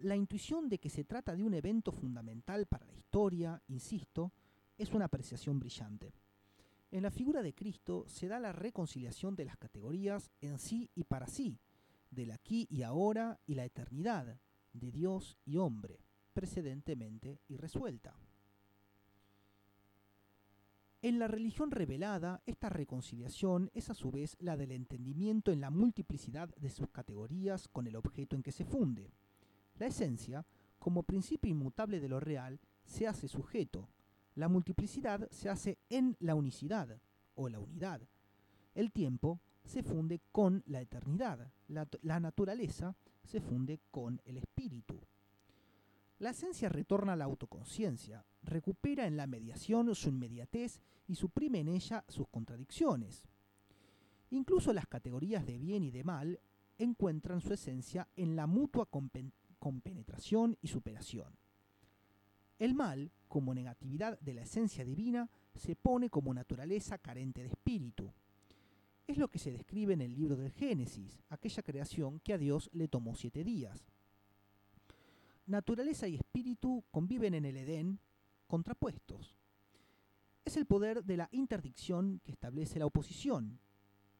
La 0.00 0.14
intuición 0.14 0.68
de 0.68 0.76
que 0.78 0.90
se 0.90 1.04
trata 1.04 1.34
de 1.34 1.42
un 1.42 1.54
evento 1.54 1.90
fundamental 1.90 2.66
para 2.66 2.84
la 2.84 2.92
historia, 2.92 3.62
insisto, 3.68 4.30
es 4.76 4.92
una 4.92 5.06
apreciación 5.06 5.58
brillante. 5.58 6.12
En 6.90 7.02
la 7.02 7.10
figura 7.10 7.42
de 7.42 7.54
Cristo 7.54 8.04
se 8.06 8.28
da 8.28 8.38
la 8.38 8.52
reconciliación 8.52 9.34
de 9.34 9.44
las 9.44 9.56
categorías 9.56 10.30
en 10.40 10.58
sí 10.58 10.90
y 10.94 11.04
para 11.04 11.26
sí, 11.26 11.58
del 12.10 12.30
aquí 12.30 12.66
y 12.70 12.82
ahora 12.82 13.40
y 13.46 13.54
la 13.54 13.64
eternidad, 13.64 14.40
de 14.72 14.92
Dios 14.92 15.36
y 15.44 15.56
hombre, 15.56 16.00
precedentemente 16.32 17.40
irresuelta. 17.48 18.14
En 21.02 21.18
la 21.18 21.28
religión 21.28 21.70
revelada, 21.70 22.42
esta 22.46 22.68
reconciliación 22.68 23.70
es 23.74 23.90
a 23.90 23.94
su 23.94 24.10
vez 24.10 24.36
la 24.40 24.56
del 24.56 24.72
entendimiento 24.72 25.52
en 25.52 25.60
la 25.60 25.70
multiplicidad 25.70 26.48
de 26.56 26.70
sus 26.70 26.88
categorías 26.90 27.68
con 27.68 27.86
el 27.86 27.96
objeto 27.96 28.34
en 28.34 28.42
que 28.42 28.52
se 28.52 28.64
funde. 28.64 29.12
La 29.78 29.86
esencia, 29.86 30.46
como 30.78 31.04
principio 31.04 31.50
inmutable 31.50 32.00
de 32.00 32.08
lo 32.08 32.18
real, 32.18 32.60
se 32.84 33.06
hace 33.06 33.28
sujeto, 33.28 33.88
la 34.36 34.48
multiplicidad 34.48 35.28
se 35.30 35.48
hace 35.48 35.78
en 35.88 36.16
la 36.20 36.34
unicidad 36.34 37.00
o 37.34 37.48
la 37.48 37.58
unidad. 37.58 38.00
El 38.74 38.92
tiempo 38.92 39.40
se 39.64 39.82
funde 39.82 40.20
con 40.30 40.62
la 40.66 40.80
eternidad. 40.80 41.50
La, 41.68 42.20
naturaleza 42.20 42.94
se 43.24 43.40
funde 43.40 43.80
con 43.90 44.20
el 44.24 44.36
espíritu. 44.36 45.00
La 46.18 46.30
esencia 46.30 46.68
retorna 46.68 47.14
a 47.14 47.16
la 47.16 47.24
autoconciencia, 47.24 48.24
recupera 48.42 49.06
en 49.06 49.16
la 49.16 49.26
mediación 49.26 49.94
su 49.94 50.10
inmediatez 50.10 50.80
y 51.08 51.14
suprime 51.14 51.60
en 51.60 51.68
ella 51.68 52.04
sus 52.06 52.28
contradicciones. 52.28 53.24
Incluso 54.30 54.72
las 54.72 54.86
categorías 54.86 55.46
de 55.46 55.58
bien 55.58 55.82
y 55.82 55.90
de 55.90 56.04
mal 56.04 56.40
encuentran 56.78 57.40
su 57.40 57.54
esencia 57.54 58.06
en 58.16 58.36
la 58.36 58.46
mutua 58.46 58.86
compenetración 59.58 60.58
y 60.60 60.68
superación. 60.68 61.34
El 62.58 62.74
mal, 62.74 63.10
como 63.36 63.52
negatividad 63.52 64.18
de 64.20 64.32
la 64.32 64.40
esencia 64.40 64.82
divina, 64.82 65.28
se 65.54 65.76
pone 65.76 66.08
como 66.08 66.32
naturaleza 66.32 66.96
carente 66.96 67.42
de 67.42 67.48
espíritu. 67.48 68.10
Es 69.06 69.18
lo 69.18 69.28
que 69.28 69.38
se 69.38 69.52
describe 69.52 69.92
en 69.92 70.00
el 70.00 70.14
libro 70.14 70.36
del 70.36 70.50
Génesis, 70.52 71.20
aquella 71.28 71.62
creación 71.62 72.18
que 72.20 72.32
a 72.32 72.38
Dios 72.38 72.70
le 72.72 72.88
tomó 72.88 73.14
siete 73.14 73.44
días. 73.44 73.92
Naturaleza 75.44 76.08
y 76.08 76.14
espíritu 76.14 76.82
conviven 76.90 77.34
en 77.34 77.44
el 77.44 77.58
Edén 77.58 78.00
contrapuestos. 78.46 79.36
Es 80.46 80.56
el 80.56 80.64
poder 80.64 81.04
de 81.04 81.18
la 81.18 81.28
interdicción 81.30 82.22
que 82.24 82.32
establece 82.32 82.78
la 82.78 82.86
oposición. 82.86 83.60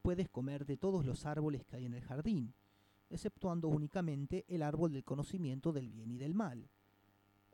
Puedes 0.02 0.28
comer 0.28 0.66
de 0.66 0.76
todos 0.76 1.06
los 1.06 1.24
árboles 1.24 1.64
que 1.64 1.76
hay 1.76 1.86
en 1.86 1.94
el 1.94 2.02
jardín, 2.02 2.52
exceptuando 3.08 3.68
únicamente 3.68 4.44
el 4.46 4.62
árbol 4.62 4.92
del 4.92 5.04
conocimiento 5.04 5.72
del 5.72 5.88
bien 5.88 6.10
y 6.10 6.18
del 6.18 6.34
mal 6.34 6.68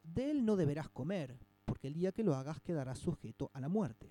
de 0.02 0.30
él 0.30 0.44
no 0.44 0.56
deberás 0.56 0.88
comer, 0.88 1.38
el 1.82 1.94
día 1.94 2.12
que 2.12 2.22
lo 2.22 2.34
hagas 2.34 2.60
quedarás 2.60 2.98
sujeto 2.98 3.50
a 3.54 3.60
la 3.60 3.68
muerte. 3.68 4.08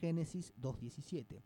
Génesis 0.00 0.54
2.17. 0.60 1.42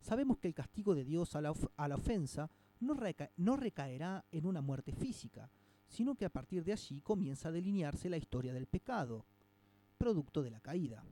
Sabemos 0.00 0.38
que 0.38 0.48
el 0.48 0.54
castigo 0.54 0.94
de 0.94 1.04
Dios 1.04 1.34
a 1.34 1.40
la, 1.40 1.50
ofensa 1.50 2.50
no, 2.80 2.94
no 3.36 3.56
recaerá 3.56 4.24
en 4.30 4.46
una 4.46 4.60
muerte 4.60 4.92
física, 4.92 5.50
sino 5.88 6.14
que 6.14 6.24
a 6.24 6.30
partir 6.30 6.64
de 6.64 6.72
allí 6.72 7.00
comienza 7.00 7.48
a 7.48 7.52
delinearse 7.52 8.08
la 8.08 8.16
historia 8.16 8.52
del 8.52 8.66
pecado, 8.66 9.24
producto 9.96 10.42
de 10.42 10.50
la 10.50 10.60
caída. 10.60 11.02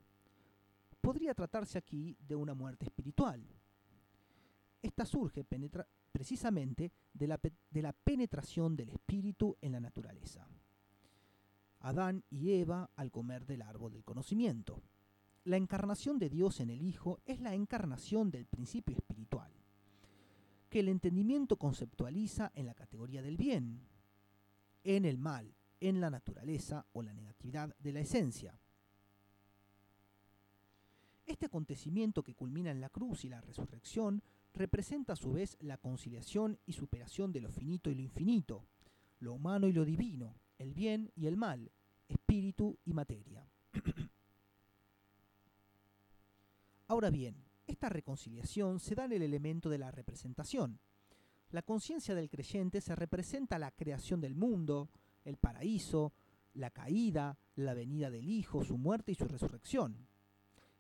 Podría 1.01 1.35
tratarse 1.35 1.79
aquí 1.79 2.17
de 2.21 2.37
una 2.37 2.55
muerte 2.55 2.85
espiritual. 2.85 3.43
Esta 4.83 5.05
surge 5.05 5.45
precisamente 6.13 6.93
de 7.13 7.27
la, 7.27 7.41
de 7.71 7.83
la 7.83 7.93
penetración 7.93 8.77
del 8.77 8.91
espíritu 8.91 9.57
en 9.61 9.73
la 9.73 9.81
naturaleza. 9.81 10.47
Adán 11.83 12.25
y 12.31 12.53
Eva 12.53 12.91
al 12.97 13.11
comer 13.11 13.47
del 13.47 13.63
árbol 13.63 13.93
del 13.93 14.05
conocimiento. 14.05 14.83
La 15.45 15.57
encarnación 15.57 16.19
de 16.19 16.31
Dios 16.31 16.61
en 16.61 16.71
el 16.71 16.83
Hijo 16.83 17.21
es 17.27 17.41
la 17.41 17.55
encarnación 17.55 18.31
del 18.31 18.47
principio 18.47 18.97
espiritual, 18.97 19.53
que 20.71 20.81
el 20.81 20.89
entendimiento 20.89 21.57
conceptualiza 21.57 22.53
en 22.55 22.67
la 22.67 22.75
categoría 22.75 23.23
del 23.23 23.37
bien, 23.37 23.81
en 24.85 25.05
el 25.05 25.19
mal, 25.19 25.55
en 25.81 26.01
la 26.01 26.11
naturaleza 26.11 26.87
o 26.93 27.03
la 27.03 27.13
negatividad 27.13 27.75
de 27.79 27.93
la 27.93 28.01
esencia. 28.01 28.59
Este 31.27 31.47
acontecimiento 31.47 32.23
que 32.23 32.35
culmina 32.35 32.71
en 32.71 32.81
la 32.81 32.89
cruz 32.89 33.25
y 33.25 33.29
la 33.29 33.41
resurrección 33.41 34.23
representa 34.55 35.15
a 35.15 35.17
su 35.17 35.33
vez 35.33 35.57
la 35.61 35.79
conciliación 35.79 36.59
y 36.67 36.73
superación 36.73 37.33
de 37.33 37.41
lo 37.41 37.51
finito 37.51 37.91
y 37.91 37.95
lo 37.95 38.03
infinito, 38.03 38.65
lo 39.19 39.33
humano 39.33 39.67
y 39.67 39.73
lo 39.73 39.85
divino, 39.85 40.37
el 40.63 40.75
bien 40.75 41.11
y 41.17 41.27
el 41.27 41.37
mal, 41.37 41.71
espíritu 42.09 42.79
y 42.85 42.95
materia. 42.95 43.47
Ahora 46.87 47.11
bien, 47.11 47.45
esta 47.67 47.89
reconciliación 47.89 48.79
se 48.79 48.95
da 48.95 49.05
en 49.05 49.13
el 49.13 49.23
elemento 49.23 49.69
de 49.69 49.79
la 49.79 49.91
representación. 49.91 50.79
La 51.51 51.63
conciencia 51.63 52.15
del 52.15 52.31
creyente 52.31 52.81
se 52.81 52.95
representa 52.95 53.59
la 53.59 53.73
creación 53.73 54.21
del 54.21 54.35
mundo, 54.35 54.89
el 55.25 55.37
paraíso, 55.37 56.13
la 56.55 56.71
caída, 56.71 57.39
la 57.57 57.75
venida 57.75 58.11
del 58.11 58.29
Hijo, 58.29 58.65
su 58.65 58.79
muerte 58.79 59.13
y 59.13 59.15
su 59.15 59.27
resurrección. 59.27 60.07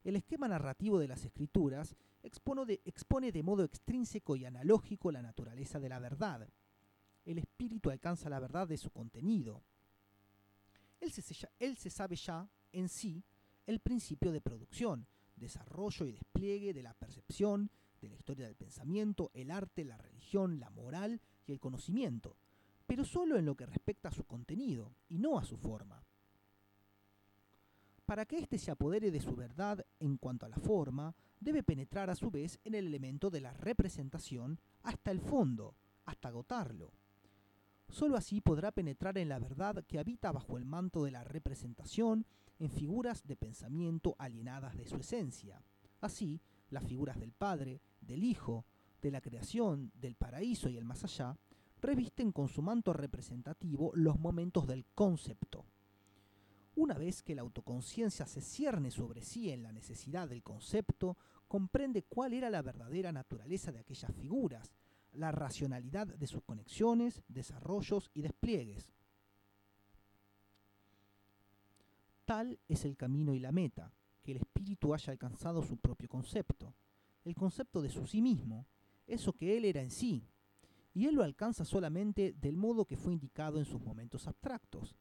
El 0.04 0.16
esquema 0.16 0.48
narrativo 0.48 0.98
de 0.98 1.08
las 1.08 1.24
escrituras 1.24 1.96
expone 2.22 2.66
de, 2.66 2.80
expone 2.84 3.32
de 3.32 3.42
modo 3.42 3.64
extrínseco 3.64 4.36
y 4.36 4.44
analógico 4.44 5.10
la 5.10 5.22
naturaleza 5.22 5.80
de 5.80 5.88
la 5.88 5.98
verdad. 5.98 6.48
El 7.24 7.38
espíritu 7.38 7.90
alcanza 7.90 8.28
la 8.28 8.40
verdad 8.40 8.66
de 8.66 8.78
su 8.78 8.90
contenido 8.90 9.62
él 11.02 11.76
se, 11.76 11.90
sabe 11.90 12.16
ya 12.16 12.48
en 12.72 12.88
sí 12.88 13.24
el 13.66 13.80
principio 13.80 14.30
de 14.30 14.40
producción, 14.40 15.06
desarrollo 15.34 16.06
y 16.06 16.12
despliegue 16.12 16.72
de 16.72 16.82
la 16.82 16.94
percepción, 16.94 17.70
de 18.00 18.08
la 18.08 18.14
historia 18.14 18.46
del 18.46 18.54
pensamiento, 18.54 19.30
el 19.34 19.50
arte, 19.50 19.84
la 19.84 19.96
religión, 19.96 20.60
la 20.60 20.70
moral 20.70 21.20
y 21.46 21.52
el 21.52 21.60
conocimiento, 21.60 22.36
pero 22.86 23.04
solo 23.04 23.36
en 23.36 23.46
lo 23.46 23.56
que 23.56 23.66
respecta 23.66 24.08
a 24.10 24.12
su 24.12 24.24
contenido 24.24 24.94
y 25.08 25.18
no 25.18 25.38
a 25.38 25.44
su 25.44 25.56
forma. 25.56 26.04
Para 28.06 28.24
que 28.24 28.38
éste 28.38 28.58
se 28.58 28.70
apodere 28.70 29.10
de 29.10 29.20
su 29.20 29.34
verdad 29.34 29.84
en 29.98 30.16
cuanto 30.18 30.46
a 30.46 30.48
la 30.48 30.58
forma, 30.58 31.14
debe 31.40 31.62
penetrar 31.62 32.10
a 32.10 32.16
su 32.16 32.30
vez 32.30 32.60
en 32.64 32.74
el 32.74 32.86
elemento 32.86 33.30
de 33.30 33.40
la 33.40 33.52
representación 33.54 34.60
hasta 34.82 35.10
el 35.10 35.20
fondo, 35.20 35.74
hasta 36.04 36.28
agotarlo. 36.28 36.92
Solo 37.92 38.16
así 38.16 38.40
podrá 38.40 38.72
penetrar 38.72 39.18
en 39.18 39.28
la 39.28 39.38
verdad 39.38 39.84
que 39.86 39.98
habita 39.98 40.32
bajo 40.32 40.56
el 40.56 40.64
manto 40.64 41.04
de 41.04 41.10
la 41.10 41.24
representación 41.24 42.24
en 42.58 42.70
figuras 42.70 43.26
de 43.26 43.36
pensamiento 43.36 44.16
alienadas 44.18 44.78
de 44.78 44.86
su 44.86 44.96
esencia. 44.96 45.62
Así, 46.00 46.40
las 46.70 46.86
figuras 46.86 47.20
del 47.20 47.32
Padre, 47.32 47.82
del 48.00 48.24
Hijo, 48.24 48.64
de 49.02 49.10
la 49.10 49.20
creación, 49.20 49.92
del 49.94 50.14
paraíso 50.14 50.70
y 50.70 50.78
el 50.78 50.86
más 50.86 51.04
allá, 51.04 51.36
revisten 51.82 52.32
con 52.32 52.48
su 52.48 52.62
manto 52.62 52.94
representativo 52.94 53.92
los 53.94 54.18
momentos 54.18 54.66
del 54.66 54.86
concepto. 54.94 55.66
Una 56.74 56.94
vez 56.94 57.22
que 57.22 57.34
la 57.34 57.42
autoconciencia 57.42 58.24
se 58.24 58.40
cierne 58.40 58.90
sobre 58.90 59.20
sí 59.20 59.50
en 59.50 59.62
la 59.62 59.70
necesidad 59.70 60.30
del 60.30 60.42
concepto, 60.42 61.18
comprende 61.46 62.04
cuál 62.04 62.32
era 62.32 62.48
la 62.48 62.62
verdadera 62.62 63.12
naturaleza 63.12 63.70
de 63.70 63.80
aquellas 63.80 64.14
figuras, 64.14 64.72
la 65.12 65.32
racionalidad 65.32 66.06
de 66.06 66.26
sus 66.26 66.42
conexiones, 66.42 67.22
desarrollos 67.28 68.10
y 68.14 68.22
despliegues. 68.22 68.92
Tal 72.24 72.58
es 72.68 72.84
el 72.84 72.96
camino 72.96 73.34
y 73.34 73.40
la 73.40 73.52
meta, 73.52 73.92
que 74.22 74.32
el 74.32 74.38
espíritu 74.38 74.94
haya 74.94 75.12
alcanzado 75.12 75.62
su 75.62 75.76
propio 75.76 76.08
concepto, 76.08 76.74
el 77.24 77.34
concepto 77.34 77.82
de 77.82 77.90
su 77.90 78.06
sí 78.06 78.22
mismo, 78.22 78.66
eso 79.06 79.32
que 79.32 79.56
él 79.56 79.64
era 79.64 79.82
en 79.82 79.90
sí, 79.90 80.24
y 80.94 81.06
él 81.06 81.14
lo 81.14 81.24
alcanza 81.24 81.64
solamente 81.64 82.32
del 82.32 82.56
modo 82.56 82.84
que 82.84 82.96
fue 82.96 83.12
indicado 83.12 83.58
en 83.58 83.64
sus 83.64 83.80
momentos 83.80 84.26
abstractos. 84.26 84.94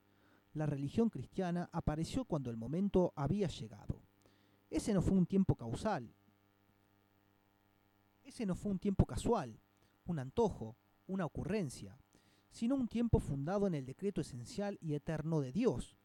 La 0.53 0.65
religión 0.65 1.09
cristiana 1.09 1.69
apareció 1.71 2.25
cuando 2.25 2.49
el 2.49 2.57
momento 2.57 3.13
había 3.15 3.47
llegado. 3.47 4.01
Ese 4.69 4.93
no 4.93 5.01
fue 5.01 5.17
un 5.17 5.25
tiempo 5.25 5.55
causal, 5.55 6.13
ese 8.23 8.45
no 8.45 8.55
fue 8.55 8.71
un 8.71 8.79
tiempo 8.79 9.05
casual, 9.05 9.59
un 10.11 10.19
antojo, 10.19 10.77
una 11.07 11.25
ocurrencia, 11.25 11.97
sino 12.51 12.75
un 12.75 12.87
tiempo 12.87 13.19
fundado 13.19 13.65
en 13.65 13.73
el 13.73 13.85
decreto 13.85 14.21
esencial 14.21 14.77
y 14.81 14.93
eterno 14.93 15.41
de 15.41 15.51
Dios, 15.51 15.97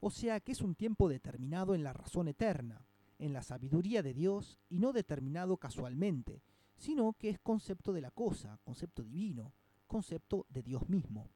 o 0.00 0.10
sea 0.10 0.40
que 0.40 0.52
es 0.52 0.62
un 0.62 0.74
tiempo 0.74 1.08
determinado 1.08 1.74
en 1.74 1.82
la 1.82 1.92
razón 1.92 2.28
eterna, 2.28 2.86
en 3.18 3.32
la 3.32 3.42
sabiduría 3.42 4.02
de 4.02 4.14
Dios 4.14 4.58
y 4.68 4.78
no 4.78 4.92
determinado 4.92 5.56
casualmente, 5.56 6.42
sino 6.76 7.12
que 7.14 7.30
es 7.30 7.40
concepto 7.40 7.92
de 7.92 8.00
la 8.00 8.12
cosa, 8.12 8.58
concepto 8.64 9.02
divino, 9.02 9.52
concepto 9.86 10.46
de 10.48 10.62
Dios 10.62 10.88
mismo. 10.88 11.28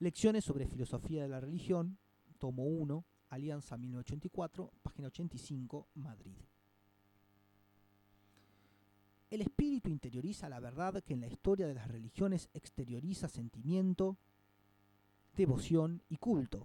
Lecciones 0.00 0.44
sobre 0.44 0.66
filosofía 0.66 1.22
de 1.22 1.28
la 1.28 1.40
religión, 1.40 1.98
tomo 2.38 2.64
1, 2.64 3.04
Alianza 3.30 3.76
1984, 3.76 4.72
página 4.82 5.08
85, 5.08 5.88
Madrid. 5.94 6.36
El 9.28 9.40
espíritu 9.40 9.90
interioriza 9.90 10.48
la 10.48 10.60
verdad 10.60 11.02
que 11.02 11.14
en 11.14 11.20
la 11.20 11.26
historia 11.26 11.66
de 11.66 11.74
las 11.74 11.88
religiones 11.88 12.48
exterioriza 12.54 13.28
sentimiento, 13.28 14.16
devoción 15.36 16.02
y 16.08 16.16
culto. 16.18 16.64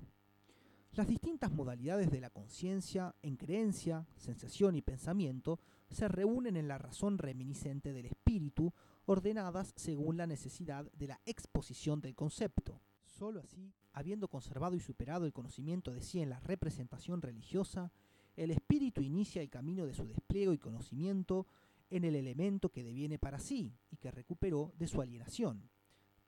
Las 0.94 1.08
distintas 1.08 1.52
modalidades 1.52 2.12
de 2.12 2.22
la 2.22 2.30
conciencia 2.30 3.16
en 3.24 3.38
creencia, 3.38 4.06
sensación 4.16 4.76
y 4.76 4.82
pensamiento 4.82 5.60
se 5.90 6.08
reúnen 6.08 6.56
en 6.56 6.68
la 6.68 6.78
razón 6.78 7.18
reminiscente 7.18 7.94
del 7.94 8.06
espíritu, 8.06 8.74
ordenadas 9.06 9.74
según 9.76 10.18
la 10.18 10.28
necesidad 10.28 10.92
de 10.92 11.08
la 11.08 11.22
exposición 11.26 12.00
del 12.00 12.14
concepto. 12.14 12.80
Solo 13.06 13.40
así, 13.40 13.74
habiendo 13.94 14.28
conservado 14.28 14.76
y 14.76 14.80
superado 14.80 15.26
el 15.26 15.34
conocimiento 15.34 15.92
de 15.92 16.02
sí 16.02 16.22
en 16.22 16.30
la 16.30 16.40
representación 16.42 17.22
religiosa, 17.22 17.92
el 18.36 18.52
espíritu 18.52 19.02
inicia 19.02 19.42
el 19.42 19.50
camino 19.50 19.86
de 19.86 19.94
su 19.94 20.06
despliegue 20.06 20.54
y 20.54 20.58
conocimiento 20.58 21.48
en 21.92 22.06
el 22.06 22.16
elemento 22.16 22.70
que 22.70 22.84
deviene 22.84 23.20
para 23.20 23.38
sí 23.38 23.78
y 23.92 23.98
que 23.98 24.10
recuperó 24.10 24.74
de 24.78 24.88
su 24.88 25.02
alienación. 25.02 25.70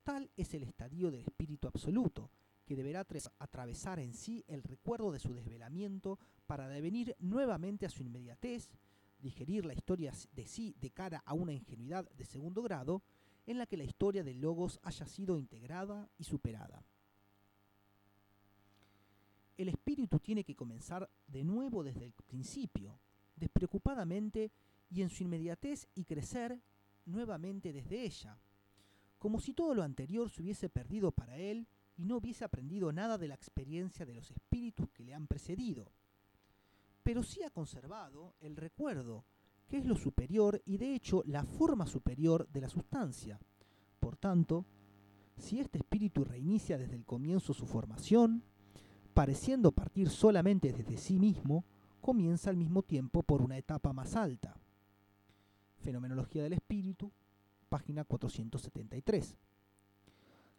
Tal 0.03 0.30
es 0.36 0.53
el 0.53 0.64
estadio 0.64 1.09
del 1.09 1.22
espíritu 1.22 1.68
absoluto, 1.68 2.30
que 2.66 2.76
deberá 2.76 3.07
atravesar 3.39 3.99
en 3.99 4.14
sí 4.14 4.43
el 4.47 4.61
recuerdo 4.61 5.11
de 5.11 5.20
su 5.20 5.34
desvelamiento 5.34 6.20
para 6.45 6.68
devenir 6.68 7.16
nuevamente 7.20 7.86
a 7.86 7.89
su 7.89 8.03
inmediatez, 8.03 8.70
digerir 9.20 9.66
la 9.66 9.74
historia 9.74 10.11
de 10.34 10.45
sí 10.45 10.76
de 10.80 10.91
cara 10.91 11.24
a 11.26 11.34
una 11.34 11.53
ingenuidad 11.53 12.09
de 12.11 12.26
segundo 12.26 12.61
grado, 12.61 13.01
en 13.45 13.57
la 13.57 13.66
que 13.66 13.78
la 13.78 13.84
historia 13.86 14.24
del 14.24 14.41
Logos 14.41 14.80
haya 14.84 15.05
sido 15.05 15.38
integrada 15.38 16.09
y 16.18 16.26
superada. 16.26 16.84
El 19.57 19.70
espíritu 19.70 20.20
tiene 20.20 20.43
que 20.43 20.55
comenzar 20.55 21.09
de 21.28 21.43
nuevo 21.43 21.84
desde 21.84 22.05
el 22.05 22.14
principio, 22.14 22.99
despreocupadamente 23.36 24.51
y 24.94 25.02
en 25.02 25.10
su 25.10 25.24
inmediatez 25.24 25.88
y 25.96 26.06
crecer 26.06 26.62
nuevamente 27.06 27.74
desde 27.74 28.04
ella, 28.04 28.39
como 29.18 29.39
si 29.39 29.54
todo 29.54 29.74
lo 29.74 29.84
anterior 29.84 30.30
se 30.30 30.41
hubiese 30.41 30.70
perdido 30.70 31.12
para 31.12 31.38
él 31.38 31.68
y 31.96 32.06
no 32.06 32.18
hubiese 32.18 32.44
aprendido 32.44 32.91
nada 32.91 33.18
de 33.18 33.28
la 33.28 33.36
experiencia 33.36 34.06
de 34.06 34.14
los 34.14 34.30
espíritus 34.32 34.89
que 34.91 35.04
le 35.04 35.14
han 35.14 35.28
precedido. 35.28 35.91
Pero 37.04 37.24
sí 37.24 37.44
ha 37.44 37.50
conservado 37.50 38.36
el 38.39 38.56
recuerdo, 38.56 39.26
que 39.68 39.78
es 39.78 39.86
lo 39.86 39.96
superior 39.96 40.62
y 40.66 40.78
de 40.78 40.94
hecho 40.94 41.24
la 41.26 41.44
forma 41.44 41.88
superior 41.88 42.48
de 42.50 42.62
la 42.62 42.70
sustancia. 42.70 43.39
Por 44.00 44.18
tanto, 44.18 44.66
si 45.38 45.60
este 45.60 45.80
espíritu 45.80 46.24
reinicia 46.24 46.78
desde 46.78 46.96
el 46.96 47.06
comienzo 47.06 47.54
su 47.54 47.66
formación, 47.66 48.44
pareciendo 49.14 49.72
partir 49.72 50.10
solamente 50.10 50.72
desde 50.72 50.98
sí 50.98 51.18
mismo, 51.20 51.66
comienza 52.02 52.50
al 52.50 52.58
mismo 52.58 52.84
tiempo 52.84 53.24
por 53.24 53.41
una 53.41 53.58
etapa 53.58 53.94
más 53.94 54.16
alta. 54.16 54.60
Fenomenología 55.84 56.42
del 56.44 56.54
Espíritu, 56.54 57.12
página 57.68 58.06
473. 58.06 59.36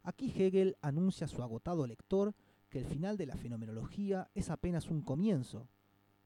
Aquí 0.03 0.31
Hegel 0.37 0.77
anuncia 0.83 1.25
a 1.25 1.29
su 1.29 1.43
agotado 1.43 1.87
lector 1.87 2.35
que 2.69 2.79
el 2.79 2.85
final 2.85 3.17
de 3.17 3.27
la 3.27 3.37
fenomenología 3.37 4.29
es 4.35 4.51
apenas 4.51 4.91
un 4.91 5.01
comienzo, 5.01 5.67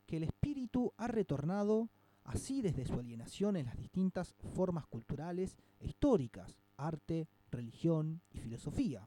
que 0.05 0.17
el 0.17 0.25
espíritu 0.25 0.93
ha 0.97 1.07
retornado 1.07 1.91
así 2.25 2.61
desde 2.61 2.87
su 2.87 2.95
alienación 2.95 3.57
en 3.57 3.67
las 3.67 3.77
distintas 3.77 4.35
formas 4.55 4.87
culturales 4.87 5.57
e 5.79 5.87
históricas, 5.87 6.59
arte, 6.77 7.29
religión 7.53 8.21
y 8.31 8.39
filosofía, 8.39 9.07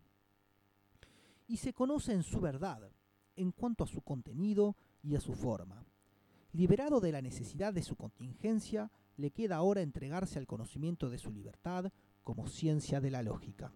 y 1.47 1.57
se 1.57 1.73
conoce 1.73 2.13
en 2.13 2.23
su 2.23 2.39
verdad, 2.39 2.89
en 3.35 3.51
cuanto 3.51 3.83
a 3.83 3.87
su 3.87 4.01
contenido 4.01 4.77
y 5.03 5.15
a 5.15 5.19
su 5.19 5.33
forma. 5.33 5.83
Liberado 6.53 7.01
de 7.01 7.11
la 7.11 7.21
necesidad 7.21 7.73
de 7.73 7.83
su 7.83 7.97
contingencia, 7.97 8.89
le 9.17 9.31
queda 9.31 9.57
ahora 9.57 9.81
entregarse 9.81 10.39
al 10.39 10.47
conocimiento 10.47 11.09
de 11.09 11.17
su 11.17 11.31
libertad 11.31 11.91
como 12.23 12.47
ciencia 12.47 13.01
de 13.01 13.11
la 13.11 13.23
lógica. 13.23 13.73